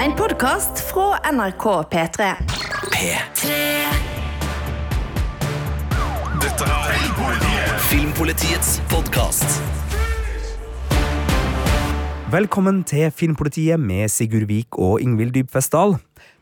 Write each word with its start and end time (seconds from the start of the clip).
En 0.00 0.14
podkast 0.16 0.80
fra 0.80 1.18
NRK 1.32 1.64
P3. 1.92 2.26
P3. 2.94 3.50
Dette 6.40 6.68
er 6.68 7.74
Filmpolitiets 7.90 8.78
podkast. 8.88 9.44
Velkommen 12.32 12.80
til 12.84 13.10
Filmpolitiet 13.10 13.80
med 13.80 14.08
Sigurd 14.08 14.48
Vik 14.48 14.78
og 14.78 15.02
Ingvild 15.04 15.36
Dybfesdal. 15.36 15.98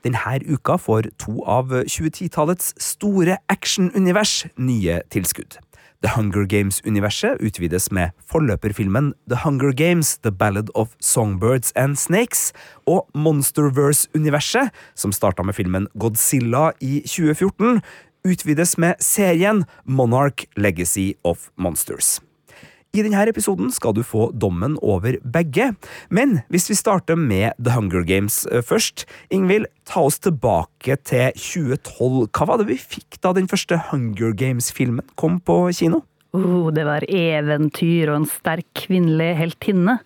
Denne 0.06 0.38
uka 0.46 0.76
får 0.78 1.10
to 1.18 1.42
av 1.42 1.74
2010-tallets 1.82 2.76
store 2.78 3.40
actionunivers 3.48 4.44
nye 4.54 5.02
tilskudd. 5.10 5.58
The 6.02 6.12
Hunger 6.14 6.44
Games-universet 6.46 7.40
utvides 7.42 7.88
med 7.90 8.14
forløperfilmen 8.30 9.14
The 9.26 9.40
Hunger 9.42 9.72
Games, 9.72 10.18
The 10.18 10.30
Ballad 10.30 10.70
of 10.74 10.94
Songbirds 11.00 11.72
and 11.74 11.96
Snakes, 11.96 12.52
og 12.86 13.08
Monsterverse-universet, 13.14 14.70
som 14.94 15.12
starta 15.12 15.42
med 15.42 15.58
filmen 15.58 15.88
Godzilla 15.98 16.70
i 16.80 17.00
2014, 17.02 17.82
utvides 18.24 18.78
med 18.78 18.94
serien 19.02 19.64
Monarch 19.84 20.46
Legacy 20.56 21.12
of 21.24 21.48
Monsters. 21.56 22.20
I 22.96 23.02
denne 23.04 23.20
episoden 23.28 23.68
skal 23.68 23.92
du 23.92 24.00
få 24.06 24.30
dommen 24.32 24.78
over 24.80 25.18
begge, 25.20 25.74
men 26.08 26.38
hvis 26.48 26.70
vi 26.70 26.76
starter 26.78 27.18
med 27.20 27.52
The 27.60 27.74
Hunger 27.76 28.06
Games 28.08 28.46
eh, 28.48 28.64
først, 28.64 29.04
Ingvild, 29.34 29.68
ta 29.84 30.06
oss 30.08 30.16
tilbake 30.24 30.96
til 31.04 31.36
2012. 31.36 32.30
Hva 32.32 32.48
var 32.48 32.62
det 32.62 32.70
vi 32.70 32.78
fikk 32.80 33.20
da 33.20 33.34
den 33.36 33.50
første 33.50 33.76
Hunger 33.90 34.32
Games-filmen 34.32 35.04
kom 35.20 35.36
på 35.36 35.66
kino? 35.76 36.00
Oh, 36.36 36.68
det 36.72 36.84
var 36.84 37.04
eventyr 37.08 38.10
og 38.10 38.22
en 38.22 38.26
sterk 38.28 38.66
kvinnelig 38.76 39.30
heltinne. 39.36 39.98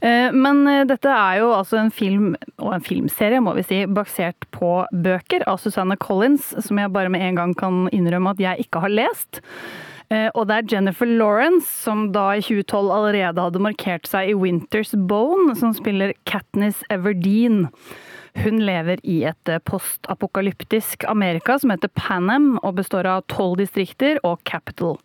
Eh, 0.00 0.32
Men 0.32 0.64
eh, 0.68 0.82
dette 0.88 1.12
er 1.12 1.42
jo 1.42 1.52
altså 1.52 1.82
en 1.82 1.92
film, 1.92 2.34
og 2.64 2.74
en 2.78 2.88
filmserie 2.88 3.44
må 3.44 3.52
vi 3.60 3.68
si, 3.68 3.84
basert 3.84 4.48
på 4.56 4.86
bøker 5.04 5.44
av 5.48 5.60
Susanne 5.60 6.00
Collins, 6.00 6.54
som 6.64 6.80
jeg 6.80 6.96
bare 6.96 7.12
med 7.12 7.28
en 7.28 7.40
gang 7.44 7.56
kan 7.56 7.86
innrømme 7.92 8.32
at 8.32 8.40
jeg 8.40 8.68
ikke 8.68 8.84
har 8.84 9.00
lest. 9.04 9.44
Eh, 10.12 10.28
Og 10.34 10.48
det 10.48 10.56
er 10.56 10.70
Jennifer 10.74 11.08
Lawrence, 11.08 11.66
som 11.66 12.10
da 12.12 12.32
i 12.36 12.44
2012 12.44 12.90
allerede 12.92 13.44
hadde 13.46 13.62
markert 13.62 14.08
seg 14.10 14.32
i 14.32 14.36
Winter's 14.36 14.92
Bone, 15.08 15.54
som 15.56 15.72
spiller 15.76 16.12
Katniss 16.28 16.82
Everdeen. 16.92 17.70
Hun 18.42 18.60
lever 18.64 19.00
i 19.04 19.22
et 19.28 19.48
eh, 19.48 19.62
postapokalyptisk 19.68 21.06
Amerika 21.08 21.58
som 21.60 21.72
heter 21.72 21.92
Panam, 21.96 22.58
og 22.62 22.76
består 22.80 23.08
av 23.08 23.24
tolv 23.32 23.58
distrikter 23.62 24.20
og 24.24 24.42
Capital. 24.48 24.98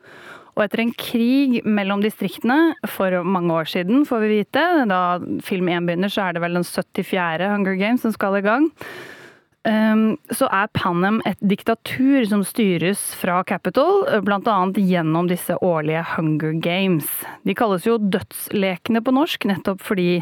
Og 0.57 0.63
etter 0.65 0.81
en 0.81 0.95
krig 0.97 1.59
mellom 1.69 2.01
distriktene 2.01 2.73
for 2.89 3.13
mange 3.23 3.53
år 3.53 3.69
siden, 3.69 4.07
får 4.09 4.23
vi 4.23 4.39
vite, 4.39 4.63
da 4.89 5.19
film 5.45 5.69
1 5.69 5.85
begynner, 5.85 6.11
så 6.11 6.25
er 6.25 6.33
det 6.33 6.41
vel 6.41 6.57
den 6.57 6.65
74. 6.65 7.51
Hunger 7.53 7.77
Games 7.77 8.03
som 8.03 8.15
skal 8.15 8.39
i 8.39 8.47
gang. 8.47 8.71
Um, 9.67 10.15
så 10.31 10.47
er 10.53 10.69
Panem 10.77 11.17
et 11.27 11.39
diktatur 11.43 12.23
som 12.29 12.43
styres 12.47 13.01
fra 13.19 13.41
Capitol, 13.47 14.05
bl.a. 14.23 14.57
gjennom 14.77 15.27
disse 15.27 15.57
årlige 15.65 16.05
Hunger 16.13 16.53
Games. 16.63 17.09
De 17.43 17.55
kalles 17.57 17.87
jo 17.87 17.97
dødslekene 17.99 19.01
på 19.03 19.15
norsk, 19.17 19.49
nettopp 19.49 19.83
fordi 19.83 20.21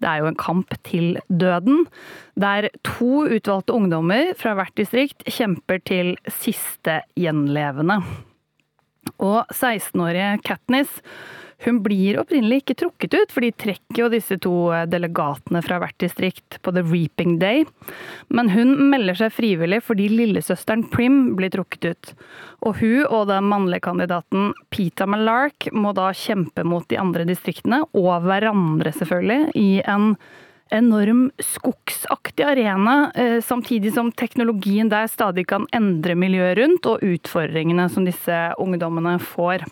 det 0.00 0.08
er 0.08 0.22
jo 0.22 0.30
en 0.30 0.40
kamp 0.40 0.74
til 0.88 1.18
døden, 1.28 1.84
der 2.40 2.70
to 2.86 3.26
utvalgte 3.28 3.76
ungdommer 3.76 4.32
fra 4.40 4.56
hvert 4.56 4.74
distrikt 4.80 5.26
kjemper 5.28 5.82
til 5.84 6.14
siste 6.40 7.02
gjenlevende. 7.20 8.00
Og 9.20 9.44
16-årige 9.52 10.40
Katniss 10.46 11.02
hun 11.64 11.80
blir 11.84 12.18
opprinnelig 12.22 12.62
ikke 12.62 12.76
trukket 12.82 13.14
ut, 13.18 13.32
for 13.34 13.44
de 13.44 13.52
trekker 13.52 14.02
jo 14.02 14.10
disse 14.12 14.38
to 14.40 14.54
delegatene 14.88 15.60
fra 15.64 15.80
hvert 15.82 15.98
distrikt 16.00 16.56
på 16.64 16.72
The 16.72 16.84
Reaping 16.86 17.38
Day. 17.42 17.66
Men 18.32 18.52
hun 18.54 18.76
melder 18.92 19.18
seg 19.18 19.34
frivillig 19.36 19.82
fordi 19.84 20.08
lillesøsteren 20.12 20.86
Prim 20.92 21.34
blir 21.36 21.52
trukket 21.52 21.90
ut. 21.90 22.12
Og 22.64 22.80
hun 22.80 23.02
og 23.06 23.28
den 23.30 23.48
mannlige 23.50 23.84
kandidaten 23.88 24.54
Peta 24.72 25.08
Malark 25.08 25.68
må 25.76 25.92
da 25.96 26.10
kjempe 26.16 26.64
mot 26.64 26.86
de 26.88 27.00
andre 27.00 27.26
distriktene, 27.28 27.82
og 27.92 28.24
hverandre 28.24 28.92
selvfølgelig, 28.96 29.50
i 29.56 29.82
en 29.88 30.14
enorm 30.70 31.24
skogsaktig 31.42 32.44
arena, 32.46 33.10
eh, 33.14 33.40
samtidig 33.42 33.92
som 33.92 34.12
teknologien 34.12 34.88
der 34.88 35.08
stadig 35.10 35.48
kan 35.50 35.66
endre 35.74 36.14
miljøet 36.14 36.60
rundt, 36.60 36.86
og 36.86 37.02
utfordringene 37.02 37.88
som 37.90 38.06
disse 38.06 38.38
ungdommene 38.56 39.18
får. 39.18 39.66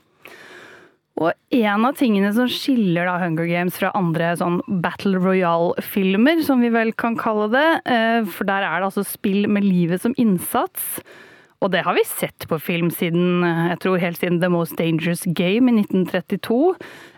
Og 1.18 1.32
en 1.58 1.86
av 1.88 1.96
tingene 1.98 2.30
som 2.34 2.46
skiller 2.50 3.08
da 3.08 3.16
Hunger 3.18 3.48
Games 3.50 3.78
fra 3.80 3.90
andre 3.98 4.30
sånn 4.38 4.60
Battle 4.84 5.18
Royale-filmer, 5.18 6.44
som 6.46 6.62
vi 6.62 6.70
vel 6.74 6.92
kan 6.94 7.16
kalle 7.18 7.48
det, 7.50 7.68
eh, 7.90 8.22
for 8.30 8.46
der 8.46 8.62
er 8.62 8.78
det 8.78 8.90
altså 8.92 9.06
spill 9.06 9.48
med 9.50 9.66
livet 9.66 10.04
som 10.04 10.14
innsats. 10.14 11.00
Og 11.58 11.72
det 11.72 11.82
har 11.82 11.96
vi 11.96 12.04
sett 12.06 12.46
på 12.46 12.60
film 12.62 12.90
siden, 12.94 13.42
eh, 13.42 13.70
jeg 13.74 13.80
tror 13.82 13.98
helt 13.98 14.18
siden 14.20 14.40
The 14.40 14.48
Most 14.48 14.76
Dangerous 14.78 15.24
Game 15.26 15.66
i 15.66 15.82
1932. 15.82 16.76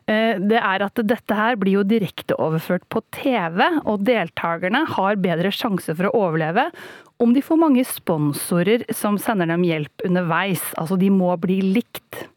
Eh, 0.08 0.38
Det 0.38 0.56
er 0.56 0.82
at 0.82 0.94
dette 0.94 1.34
her 1.34 1.56
blir 1.56 1.72
jo 1.72 1.84
direkte 1.84 2.34
overført 2.40 2.88
på 2.88 3.02
TV, 3.12 3.60
og 3.84 4.04
deltakerne 4.04 4.86
har 4.96 5.16
bedre 5.16 5.52
sjanse 5.52 5.94
for 5.94 6.08
å 6.08 6.16
overleve 6.16 6.72
om 7.20 7.34
de 7.34 7.42
får 7.42 7.58
mange 7.58 7.84
sponsorer 7.84 8.82
som 8.94 9.18
sender 9.18 9.46
dem 9.46 9.62
hjelp 9.62 9.92
underveis. 10.06 10.72
Altså 10.78 10.98
de 10.98 11.10
må 11.10 11.38
bli 11.38 11.60
likt. 11.60 12.28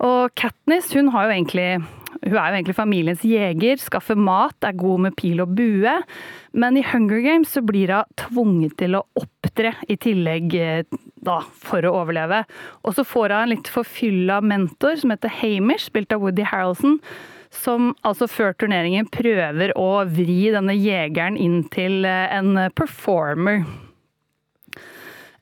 Og 0.00 0.32
Katniss 0.38 0.94
hun, 0.96 1.10
egentlig, 1.12 1.80
hun 2.24 2.36
er 2.36 2.52
jo 2.52 2.56
egentlig 2.56 2.76
familiens 2.76 3.24
jeger, 3.26 3.80
skaffer 3.82 4.16
mat, 4.16 4.56
er 4.64 4.78
god 4.78 5.06
med 5.06 5.16
pil 5.18 5.42
og 5.44 5.52
bue. 5.58 5.92
Men 6.56 6.78
i 6.80 6.84
Hunger 6.86 7.20
Games 7.24 7.52
så 7.52 7.62
blir 7.64 7.92
hun 7.92 8.16
tvunget 8.20 8.78
til 8.80 8.96
å 8.96 9.04
opptre 9.20 9.74
i 9.92 9.98
tillegg 10.00 10.56
eh, 10.56 11.00
da, 11.20 11.40
for 11.52 11.84
å 11.84 11.92
overleve. 12.00 12.46
Og 12.84 12.96
så 12.96 13.04
får 13.04 13.34
hun 13.34 13.42
en 13.42 13.52
litt 13.52 13.68
forfylla 13.72 14.40
mentor 14.40 14.96
som 15.02 15.12
heter 15.12 15.36
Hamish, 15.42 15.90
spilt 15.90 16.16
av 16.16 16.24
Woody 16.24 16.48
Harrelson. 16.48 16.96
Som 17.52 17.92
altså 18.06 18.28
før 18.30 18.54
turneringen 18.54 19.08
prøver 19.10 19.74
å 19.76 20.04
vri 20.06 20.52
denne 20.54 20.76
jegeren 20.78 21.36
inn 21.36 21.64
til 21.74 22.06
eh, 22.08 22.28
en 22.38 22.56
performer. 22.78 23.66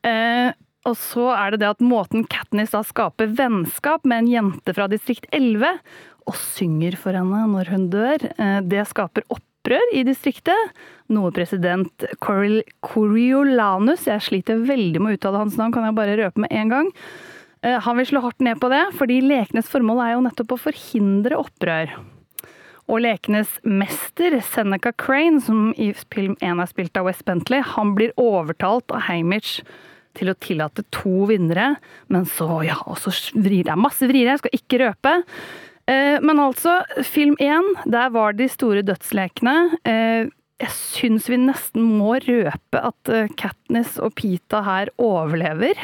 Eh, 0.06 0.50
og 0.86 0.94
så 0.96 1.30
er 1.34 1.50
det 1.54 1.60
det 1.64 1.70
at 1.72 1.82
måten 1.84 2.26
Katniss 2.30 2.70
da 2.74 2.82
skaper 2.86 3.30
vennskap 3.38 4.04
med 4.08 4.24
en 4.24 4.30
jente 4.30 4.74
fra 4.76 4.86
distrikt 4.90 5.26
11, 5.34 5.78
og 6.28 6.36
synger 6.36 6.96
for 7.00 7.16
henne 7.16 7.46
når 7.50 7.70
hun 7.72 7.88
dør, 7.92 8.24
eh, 8.38 8.60
det 8.60 8.84
skaper 8.90 9.24
opprør 9.32 9.94
i 9.96 10.04
distriktet. 10.04 10.72
Noe 11.08 11.32
president 11.32 12.04
Coril- 12.20 12.64
Coriolanus, 12.84 14.04
jeg 14.06 14.20
sliter 14.24 14.60
veldig 14.68 15.00
med 15.00 15.14
å 15.14 15.18
uttale 15.18 15.42
hans 15.42 15.56
navn, 15.56 15.72
kan 15.72 15.88
jeg 15.88 15.96
bare 15.96 16.18
røpe 16.20 16.44
med 16.44 16.52
en 16.52 16.68
gang. 16.68 16.92
Eh, 17.62 17.78
Han 17.80 17.96
vil 17.96 18.06
slå 18.06 18.22
hardt 18.22 18.40
ned 18.40 18.60
på 18.60 18.68
det, 18.70 18.84
fordi 18.94 19.20
lekenes 19.24 19.68
formål 19.68 20.04
er 20.04 20.12
jo 20.14 20.22
nettopp 20.28 20.52
å 20.54 20.62
forhindre 20.68 21.40
opprør. 21.40 21.96
Og 22.88 23.02
lekenes 23.04 23.58
mester, 23.64 24.40
Seneca 24.40 24.92
Crane, 24.92 25.40
som 25.40 25.74
i 25.76 25.92
film 25.92 26.36
1 26.40 26.60
er 26.62 26.66
spilt 26.70 26.96
av 26.96 27.04
West 27.04 27.24
Bentley, 27.24 27.60
han 27.60 27.94
blir 27.94 28.12
overtalt 28.16 28.88
av 28.90 29.02
Hamish 29.08 29.60
til 30.18 30.32
å 30.32 30.36
tillate 30.42 30.84
to 30.94 31.28
vinnere. 31.30 31.76
Men 32.12 32.26
så, 32.28 32.60
ja, 32.66 32.76
og 32.90 32.98
så 33.00 33.14
vrir 33.38 33.64
det 33.68 33.72
er 33.74 33.80
masse 33.80 34.06
vrier, 34.10 34.32
jeg 34.34 34.42
skal 34.42 34.58
ikke 34.58 34.82
røpe. 34.84 35.14
Eh, 35.88 36.18
Men 36.20 36.42
altså, 36.42 36.80
film 37.06 37.36
1, 37.40 37.86
der 37.86 38.10
var 38.12 38.36
de 38.36 38.48
store 38.52 38.82
dødslekene. 38.86 39.56
Eh, 39.88 40.28
Jeg 40.58 40.74
syns 40.74 41.28
vi 41.30 41.36
nesten 41.38 41.84
må 41.86 42.16
røpe 42.18 42.80
at 42.82 43.08
eh, 43.14 43.28
Katniss 43.38 43.94
og 44.02 44.16
Pita 44.18 44.64
her 44.66 44.90
overlever. 44.98 45.78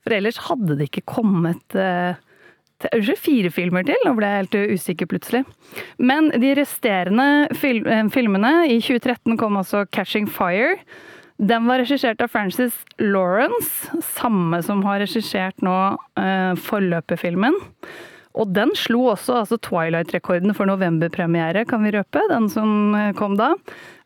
For 0.00 0.14
ellers 0.16 0.38
hadde 0.48 0.78
det 0.78 0.88
ikke 0.88 1.04
kommet 1.18 1.76
Unnskyld, 1.76 3.18
fire 3.20 3.50
filmer 3.50 3.84
til? 3.88 3.96
Nå 4.04 4.12
ble 4.16 4.28
jeg 4.28 4.42
helt 4.44 4.56
usikker 4.76 5.08
plutselig. 5.08 5.42
Men 5.98 6.28
de 6.30 6.50
resterende 6.58 7.48
filmene 7.56 8.52
I 8.68 8.76
2013 8.84 9.36
kom 9.40 9.56
altså 9.56 9.84
'Catching 9.88 10.28
Fire'. 10.28 10.76
Den 11.36 11.66
var 11.68 11.82
regissert 11.82 12.20
av 12.24 12.28
Frances 12.32 12.78
Lawrence, 12.98 13.90
samme 14.02 14.62
som 14.64 14.82
har 14.86 15.02
regissert 15.02 15.60
nå 15.64 15.76
eh, 16.16 16.52
forløperfilmen. 16.64 17.58
Og 18.36 18.52
den 18.56 18.72
slo 18.76 19.06
også 19.12 19.38
altså 19.42 19.58
Twilight-rekorden 19.64 20.52
for 20.56 20.68
novemberpremiere, 20.68 21.64
kan 21.68 21.84
vi 21.84 21.92
røpe. 21.92 22.22
Den 22.32 22.48
som 22.52 22.94
eh, 22.96 23.12
kom 23.16 23.36
da. 23.40 23.52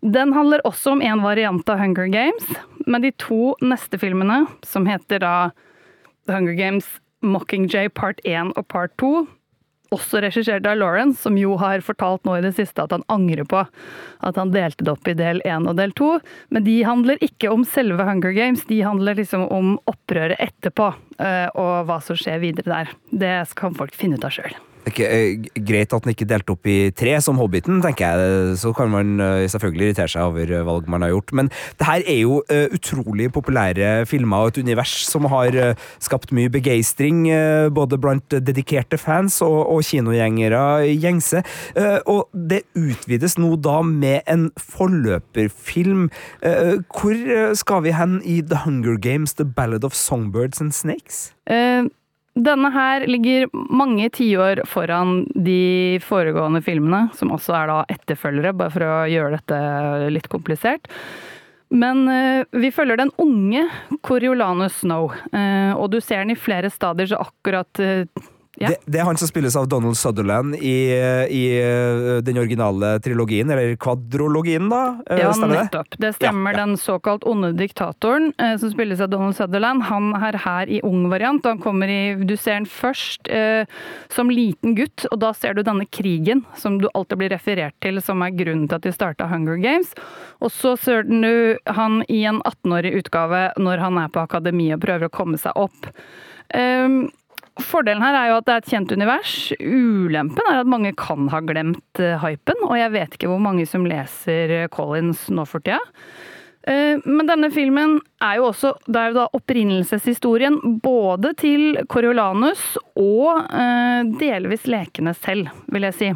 Den 0.03 0.35
handler 0.35 0.63
også 0.67 0.97
om 0.97 1.05
en 1.07 1.23
variant 1.23 1.71
av 1.71 1.79
Hunger 1.83 2.11
Games, 2.11 2.51
men 2.87 3.07
de 3.07 3.15
to 3.23 3.55
neste 3.63 3.99
filmene, 4.03 4.45
som 4.67 4.89
heter 4.91 5.23
da 5.23 5.35
The 6.27 6.35
Hunger 6.35 6.59
Games 6.59 6.89
Mockingjay 7.23 7.91
part 7.95 8.23
1 8.25 8.57
og 8.57 8.67
part 8.73 8.95
2, 9.03 9.27
også 9.95 10.23
regissert 10.23 10.67
av 10.71 10.79
Lawrence, 10.79 11.21
som 11.23 11.37
jo 11.39 11.57
har 11.61 11.83
fortalt 11.85 12.25
nå 12.29 12.37
i 12.39 12.45
det 12.45 12.55
siste 12.57 12.83
at 12.85 12.95
han 12.95 13.05
angrer 13.11 13.47
på 13.49 13.65
at 14.21 14.39
han 14.39 14.53
delte 14.55 14.87
det 14.87 14.93
opp 14.95 15.11
i 15.11 15.17
del 15.19 15.43
1 15.45 15.67
og 15.71 15.77
del 15.81 15.93
2. 15.99 16.11
Men 16.55 16.67
de 16.67 16.77
handler 16.87 17.23
ikke 17.25 17.51
om 17.53 17.65
selve 17.67 18.07
Hunger 18.07 18.35
Games, 18.37 18.65
de 18.71 18.81
handler 18.87 19.19
liksom 19.19 19.47
om 19.51 19.77
opprøret 19.91 20.39
etterpå. 20.39 20.93
eh, 21.19 21.49
Og 21.55 21.87
hva 21.87 22.01
som 22.03 22.17
skjer 22.17 22.41
videre 22.41 22.71
der. 22.71 22.97
Det 23.11 23.55
kan 23.57 23.75
folk 23.75 23.95
finne 23.95 24.17
ut 24.17 24.25
av 24.25 24.31
sjøl. 24.31 24.55
Ikke, 24.91 25.07
eh, 25.07 25.49
greit 25.67 25.93
at 25.95 26.05
den 26.05 26.15
ikke 26.15 26.29
delte 26.29 26.55
opp 26.55 26.67
i 26.69 26.91
tre, 26.97 27.15
som 27.23 27.39
Hobbiten, 27.41 27.81
tenker 27.85 28.11
jeg. 28.11 28.57
Så 28.61 28.73
kan 28.77 28.91
man 28.93 29.21
eh, 29.21 29.47
selvfølgelig 29.51 29.91
irritere 29.91 30.13
seg 30.13 30.27
over 30.27 30.51
eh, 30.51 30.65
valg 30.67 30.89
man 30.91 31.05
har 31.07 31.15
gjort. 31.15 31.33
Men 31.37 31.51
det 31.81 31.89
her 31.89 32.05
er 32.07 32.21
jo 32.21 32.41
utrolig 32.51 33.29
populære 33.33 34.05
filmer 34.09 34.45
og 34.45 34.53
et 34.53 34.61
univers 34.65 34.93
som 35.07 35.27
har 35.31 35.55
skapt 36.03 36.33
mye 36.35 36.51
begeistring 36.53 37.23
både 37.75 37.99
blant 38.01 38.35
dedikerte 38.43 38.99
fans 39.01 39.39
og, 39.45 39.59
og 39.71 39.85
kinogjengere 39.87 40.89
gjengse. 41.01 41.43
Og 42.11 42.29
det 42.35 42.63
utvides 42.79 43.37
nå 43.41 43.55
da 43.63 43.81
med 43.87 44.27
en 44.31 44.49
forløperfilm. 44.59 46.09
Hvor 46.41 47.55
skal 47.61 47.85
vi 47.87 47.95
hen 47.97 48.19
i 48.25 48.41
The 48.43 48.63
Hunger 48.65 48.99
Games, 49.01 49.35
The 49.35 49.45
Ballad 49.45 49.85
of 49.85 49.95
Songbirds 49.95 50.61
and 50.61 50.75
Snakes? 50.75 51.31
Eh, 51.51 51.85
Denne 52.39 52.71
her 52.71 53.07
ligger 53.11 53.49
mange 53.53 54.07
tiår 54.15 54.63
foran 54.71 55.25
de 55.35 55.99
foregående 56.05 56.63
filmene, 56.63 57.09
som 57.19 57.33
også 57.35 57.57
er 57.59 57.71
da 57.73 57.79
etterfølgere, 57.91 58.55
bare 58.55 58.75
for 58.75 58.87
å 58.87 58.95
gjøre 59.11 59.41
dette 59.41 59.59
litt 60.15 60.29
komplisert. 60.31 60.87
Men 61.71 62.07
eh, 62.11 62.45
vi 62.51 62.71
følger 62.75 62.99
den 62.99 63.13
unge 63.23 63.65
Coriolanus 64.07 64.81
Snow, 64.83 65.11
eh, 65.35 65.75
og 65.75 65.91
du 65.93 66.01
ser 66.03 66.25
den 66.25 66.35
i 66.35 66.39
flere 66.39 66.71
stadier, 66.71 67.11
så 67.11 67.21
akkurat 67.23 67.83
eh, 67.83 68.07
Ja. 68.61 68.69
Det, 68.75 68.77
det 68.93 68.99
er 69.01 69.07
han 69.09 69.17
som 69.17 69.29
spilles 69.31 69.55
av 69.57 69.71
Donald 69.73 69.97
Sutherland 69.97 70.55
i, 70.61 70.93
i 71.33 71.43
eh, 71.57 72.19
den 72.21 72.37
originale 72.43 72.91
trilogien, 73.01 73.49
eller 73.49 73.73
kvadrologien, 73.81 74.67
da? 74.69 74.81
Eh, 75.09 75.23
Ja, 75.23 75.31
stemmer 75.33 75.55
det? 75.57 75.63
nettopp. 75.71 75.97
Det 75.97 76.11
stemmer. 76.19 76.53
Ja, 76.53 76.59
ja. 76.59 76.67
Den 76.67 76.77
såkalt 76.77 77.25
onde 77.25 77.55
diktatoren, 77.57 78.35
eh, 78.37 78.57
som 78.61 78.71
spilles 78.75 79.01
av 79.01 79.09
Donald 79.15 79.39
Sutherland, 79.39 79.87
han 79.89 80.11
er 80.19 80.37
her 80.45 80.69
i 80.69 80.83
ung 80.85 81.07
variant. 81.09 81.45
Han 81.49 81.59
kommer 81.65 81.89
i, 81.89 82.15
du 82.21 82.37
ser 82.37 82.59
han 82.59 82.69
først 82.69 83.31
eh, 83.33 83.65
som 84.13 84.29
liten 84.29 84.75
gutt, 84.77 85.07
og 85.11 85.23
da 85.25 85.33
ser 85.33 85.57
du 85.57 85.63
denne 85.65 85.87
krigen 85.89 86.45
som 86.61 86.77
du 86.83 86.89
alltid 86.93 87.23
blir 87.23 87.33
referert 87.33 87.79
til, 87.81 88.03
som 88.05 88.21
er 88.27 88.35
grunnen 88.37 88.69
til 88.69 88.77
at 88.77 88.85
de 88.85 88.93
starta 88.93 89.31
Hunger 89.33 89.57
Games. 89.57 89.95
Og 90.45 90.53
så 90.53 90.75
ser 90.77 91.09
du 91.09 91.57
han 91.65 92.03
i 92.13 92.27
en 92.29 92.43
18-årig 92.45 92.93
utgave 93.01 93.47
når 93.57 93.81
han 93.87 93.97
er 94.05 94.13
på 94.13 94.21
akademiet 94.21 94.77
og 94.77 94.85
prøver 94.85 95.09
å 95.09 95.15
komme 95.17 95.41
seg 95.41 95.57
opp. 95.57 95.89
Um, 96.53 97.09
Fordelen 97.65 98.03
her 98.05 98.17
er 98.17 98.31
jo 98.31 98.39
at 98.41 98.47
det 98.49 98.55
er 98.55 98.63
et 98.63 98.73
kjent 98.73 98.93
univers. 98.97 99.35
Ulempen 99.61 100.51
er 100.51 100.61
at 100.63 100.71
mange 100.71 100.93
kan 100.99 101.29
ha 101.33 101.41
glemt 101.45 102.01
eh, 102.03 102.19
hypen, 102.23 102.61
og 102.67 102.77
jeg 102.79 102.93
vet 102.95 103.17
ikke 103.17 103.31
hvor 103.31 103.43
mange 103.43 103.67
som 103.69 103.87
leser 103.89 104.55
eh, 104.57 104.69
Collins 104.73 105.29
nå 105.33 105.47
for 105.49 105.65
tida. 105.65 105.81
Eh, 106.69 107.01
Men 107.05 107.29
denne 107.29 107.49
filmen 107.55 107.99
er 108.21 108.37
jo 108.37 108.51
også 108.51 108.75
Det 108.85 108.99
er 109.01 109.13
jo 109.13 109.19
da 109.23 109.29
opprinnelseshistorien 109.39 110.59
både 110.85 111.33
til 111.41 111.81
Coriolanus 111.89 112.75
og 113.01 113.49
delvis 114.21 114.69
lekene 114.69 115.15
selv, 115.17 115.49
vil 115.73 115.89
jeg 115.89 115.97
si. 115.97 116.11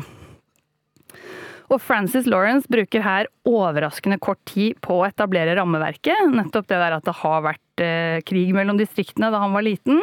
Og 1.73 1.81
Francis 1.81 2.29
Lawrence 2.29 2.69
bruker 2.71 3.01
her 3.03 3.29
overraskende 3.49 4.21
kort 4.23 4.43
tid 4.47 4.77
på 4.85 4.99
å 5.01 5.07
etablere 5.09 5.57
rammeverket. 5.57 6.29
Nettopp 6.37 6.69
det 6.69 6.77
der 6.77 6.99
at 6.99 7.09
det 7.09 7.17
har 7.23 7.41
vært 7.47 7.85
krig 8.29 8.53
mellom 8.55 8.77
distriktene 8.79 9.33
da 9.33 9.41
han 9.43 9.57
var 9.57 9.65
liten, 9.65 9.99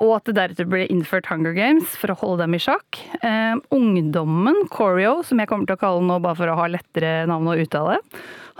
og 0.00 0.14
at 0.16 0.28
det 0.28 0.36
deretter 0.38 0.68
ble 0.68 0.86
innført 0.88 1.28
Hunger 1.28 1.52
Games 1.56 1.92
for 2.00 2.12
å 2.12 2.18
holde 2.22 2.46
dem 2.46 2.56
i 2.56 2.62
sjakk. 2.62 3.00
Eh, 3.20 3.56
ungdommen, 3.76 4.62
Corio, 4.72 5.18
som 5.26 5.42
jeg 5.42 5.50
kommer 5.50 5.68
til 5.68 5.76
å 5.76 5.82
kalle 5.82 6.06
nå 6.08 6.16
bare 6.24 6.38
for 6.38 6.52
å 6.52 6.56
ha 6.56 6.68
lettere 6.72 7.26
navn 7.28 7.50
å 7.52 7.58
uttale, 7.60 7.98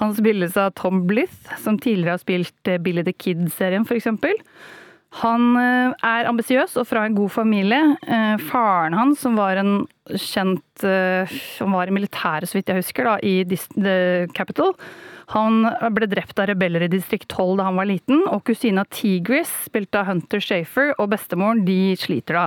han 0.00 0.14
spilles 0.16 0.56
av 0.60 0.75
Tom 0.81 1.02
Blith, 1.08 1.48
som 1.60 1.78
tidligere 1.81 2.16
har 2.16 2.22
spilt 2.22 2.69
eh, 2.69 2.81
Billy 2.81 3.04
the 3.04 3.16
Kid-serien, 3.16 3.84
f.eks. 3.88 4.08
Han 5.25 5.48
eh, 5.58 5.96
er 6.06 6.28
ambisiøs 6.31 6.76
og 6.81 6.87
fra 6.88 7.06
en 7.06 7.16
god 7.19 7.32
familie. 7.34 7.81
Eh, 8.06 8.37
Faren 8.50 8.96
hans, 8.96 9.20
som 9.25 9.37
var 9.40 9.60
en 9.60 9.82
kjent 10.18 10.82
Han 10.82 11.38
Som 11.58 11.74
var 11.76 11.90
i 11.90 11.94
militæret, 11.94 12.48
så 12.48 12.56
vidt 12.56 12.70
jeg 12.72 12.80
husker, 12.80 13.04
da, 13.04 13.18
i 13.20 13.44
The 13.44 14.26
Capital. 14.32 14.72
Han 15.34 15.62
ble 15.94 16.08
drept 16.10 16.40
av 16.42 16.48
rebeller 16.50 16.86
i 16.86 16.90
distrikt 16.90 17.28
12 17.30 17.58
da 17.60 17.68
han 17.68 17.78
var 17.78 17.86
liten, 17.86 18.24
og 18.26 18.42
kusina 18.48 18.86
Tigris, 18.90 19.50
spilt 19.68 19.94
av 19.94 20.08
Hunter 20.08 20.42
Shafer, 20.42 20.94
og 20.98 21.12
bestemoren, 21.12 21.62
de 21.66 21.94
sliter 22.00 22.38
da. 22.40 22.46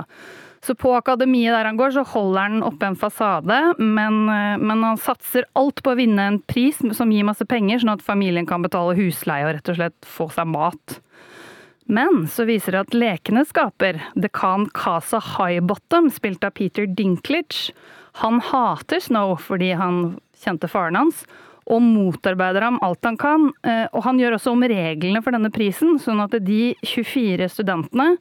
Så 0.64 0.72
på 0.80 0.94
akademiet 0.96 1.52
der 1.52 1.68
han 1.68 1.76
går, 1.76 1.92
så 1.92 2.04
holder 2.08 2.46
han 2.46 2.64
oppe 2.64 2.88
en 2.88 2.96
fasade, 2.96 3.56
men, 3.78 4.20
eh, 4.32 4.56
men 4.60 4.84
han 4.84 5.00
satser 5.00 5.44
alt 5.60 5.82
på 5.84 5.92
å 5.92 5.98
vinne 5.98 6.28
en 6.30 6.38
pris 6.40 6.80
som 6.96 7.12
gir 7.12 7.26
masse 7.28 7.44
penger, 7.48 7.82
sånn 7.82 7.96
at 7.96 8.04
familien 8.04 8.48
kan 8.48 8.64
betale 8.64 8.96
husleie 8.96 9.44
og 9.44 9.58
rett 9.58 9.68
og 9.68 9.80
slett 9.80 10.08
få 10.08 10.30
seg 10.32 10.48
mat. 10.48 11.00
Men 11.86 12.24
så 12.32 12.46
viser 12.48 12.72
det 12.72 12.82
at 12.86 12.94
lekene 12.96 13.44
skaper 13.44 13.98
dekan 14.16 14.68
Casa 14.72 15.20
Highbottom, 15.20 16.08
spilt 16.12 16.44
av 16.46 16.54
Peter 16.56 16.86
Dinklage. 16.88 17.74
Han 18.22 18.40
hater 18.40 19.02
Snow 19.04 19.34
fordi 19.40 19.72
han 19.76 20.16
kjente 20.40 20.68
faren 20.70 20.96
hans, 20.96 21.24
og 21.64 21.80
motarbeider 21.84 22.64
ham 22.66 22.78
alt 22.84 23.04
han 23.04 23.16
kan. 23.20 23.52
eh, 23.64 23.86
Og 23.92 24.04
han 24.04 24.18
gjør 24.20 24.36
også 24.36 24.52
om 24.52 24.62
reglene 24.62 25.22
for 25.24 25.32
denne 25.32 25.52
prisen, 25.52 25.98
sånn 25.98 26.20
at 26.24 26.36
de 26.44 26.74
24 26.84 27.48
studentene 27.48 28.16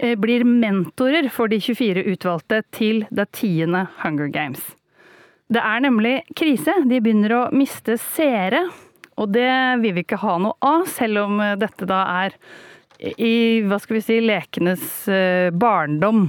eh, 0.00 0.14
blir 0.16 0.44
mentorer 0.44 1.30
for 1.32 1.48
de 1.48 1.60
24 1.60 2.04
utvalgte 2.12 2.62
til 2.72 3.06
det 3.10 3.30
tiende 3.32 3.86
Hunger 4.02 4.28
Games. 4.28 4.74
Det 5.48 5.60
er 5.60 5.80
nemlig 5.84 6.22
krise. 6.36 6.72
De 6.88 7.00
begynner 7.00 7.32
å 7.36 7.42
miste 7.52 7.98
seere. 8.00 8.66
Og 9.16 9.30
det 9.30 9.50
vil 9.80 9.94
vi 9.94 10.02
ikke 10.02 10.18
ha 10.24 10.38
noe 10.42 10.56
av, 10.64 10.88
selv 10.90 11.24
om 11.26 11.40
eh, 11.40 11.56
dette 11.60 11.86
da 11.88 12.04
er 12.24 12.36
i 13.00 13.62
hva 13.66 13.78
skal 13.82 13.98
vi 13.98 14.02
si, 14.04 14.18
lekenes 14.24 15.06
eh, 15.10 15.50
barndom. 15.54 16.26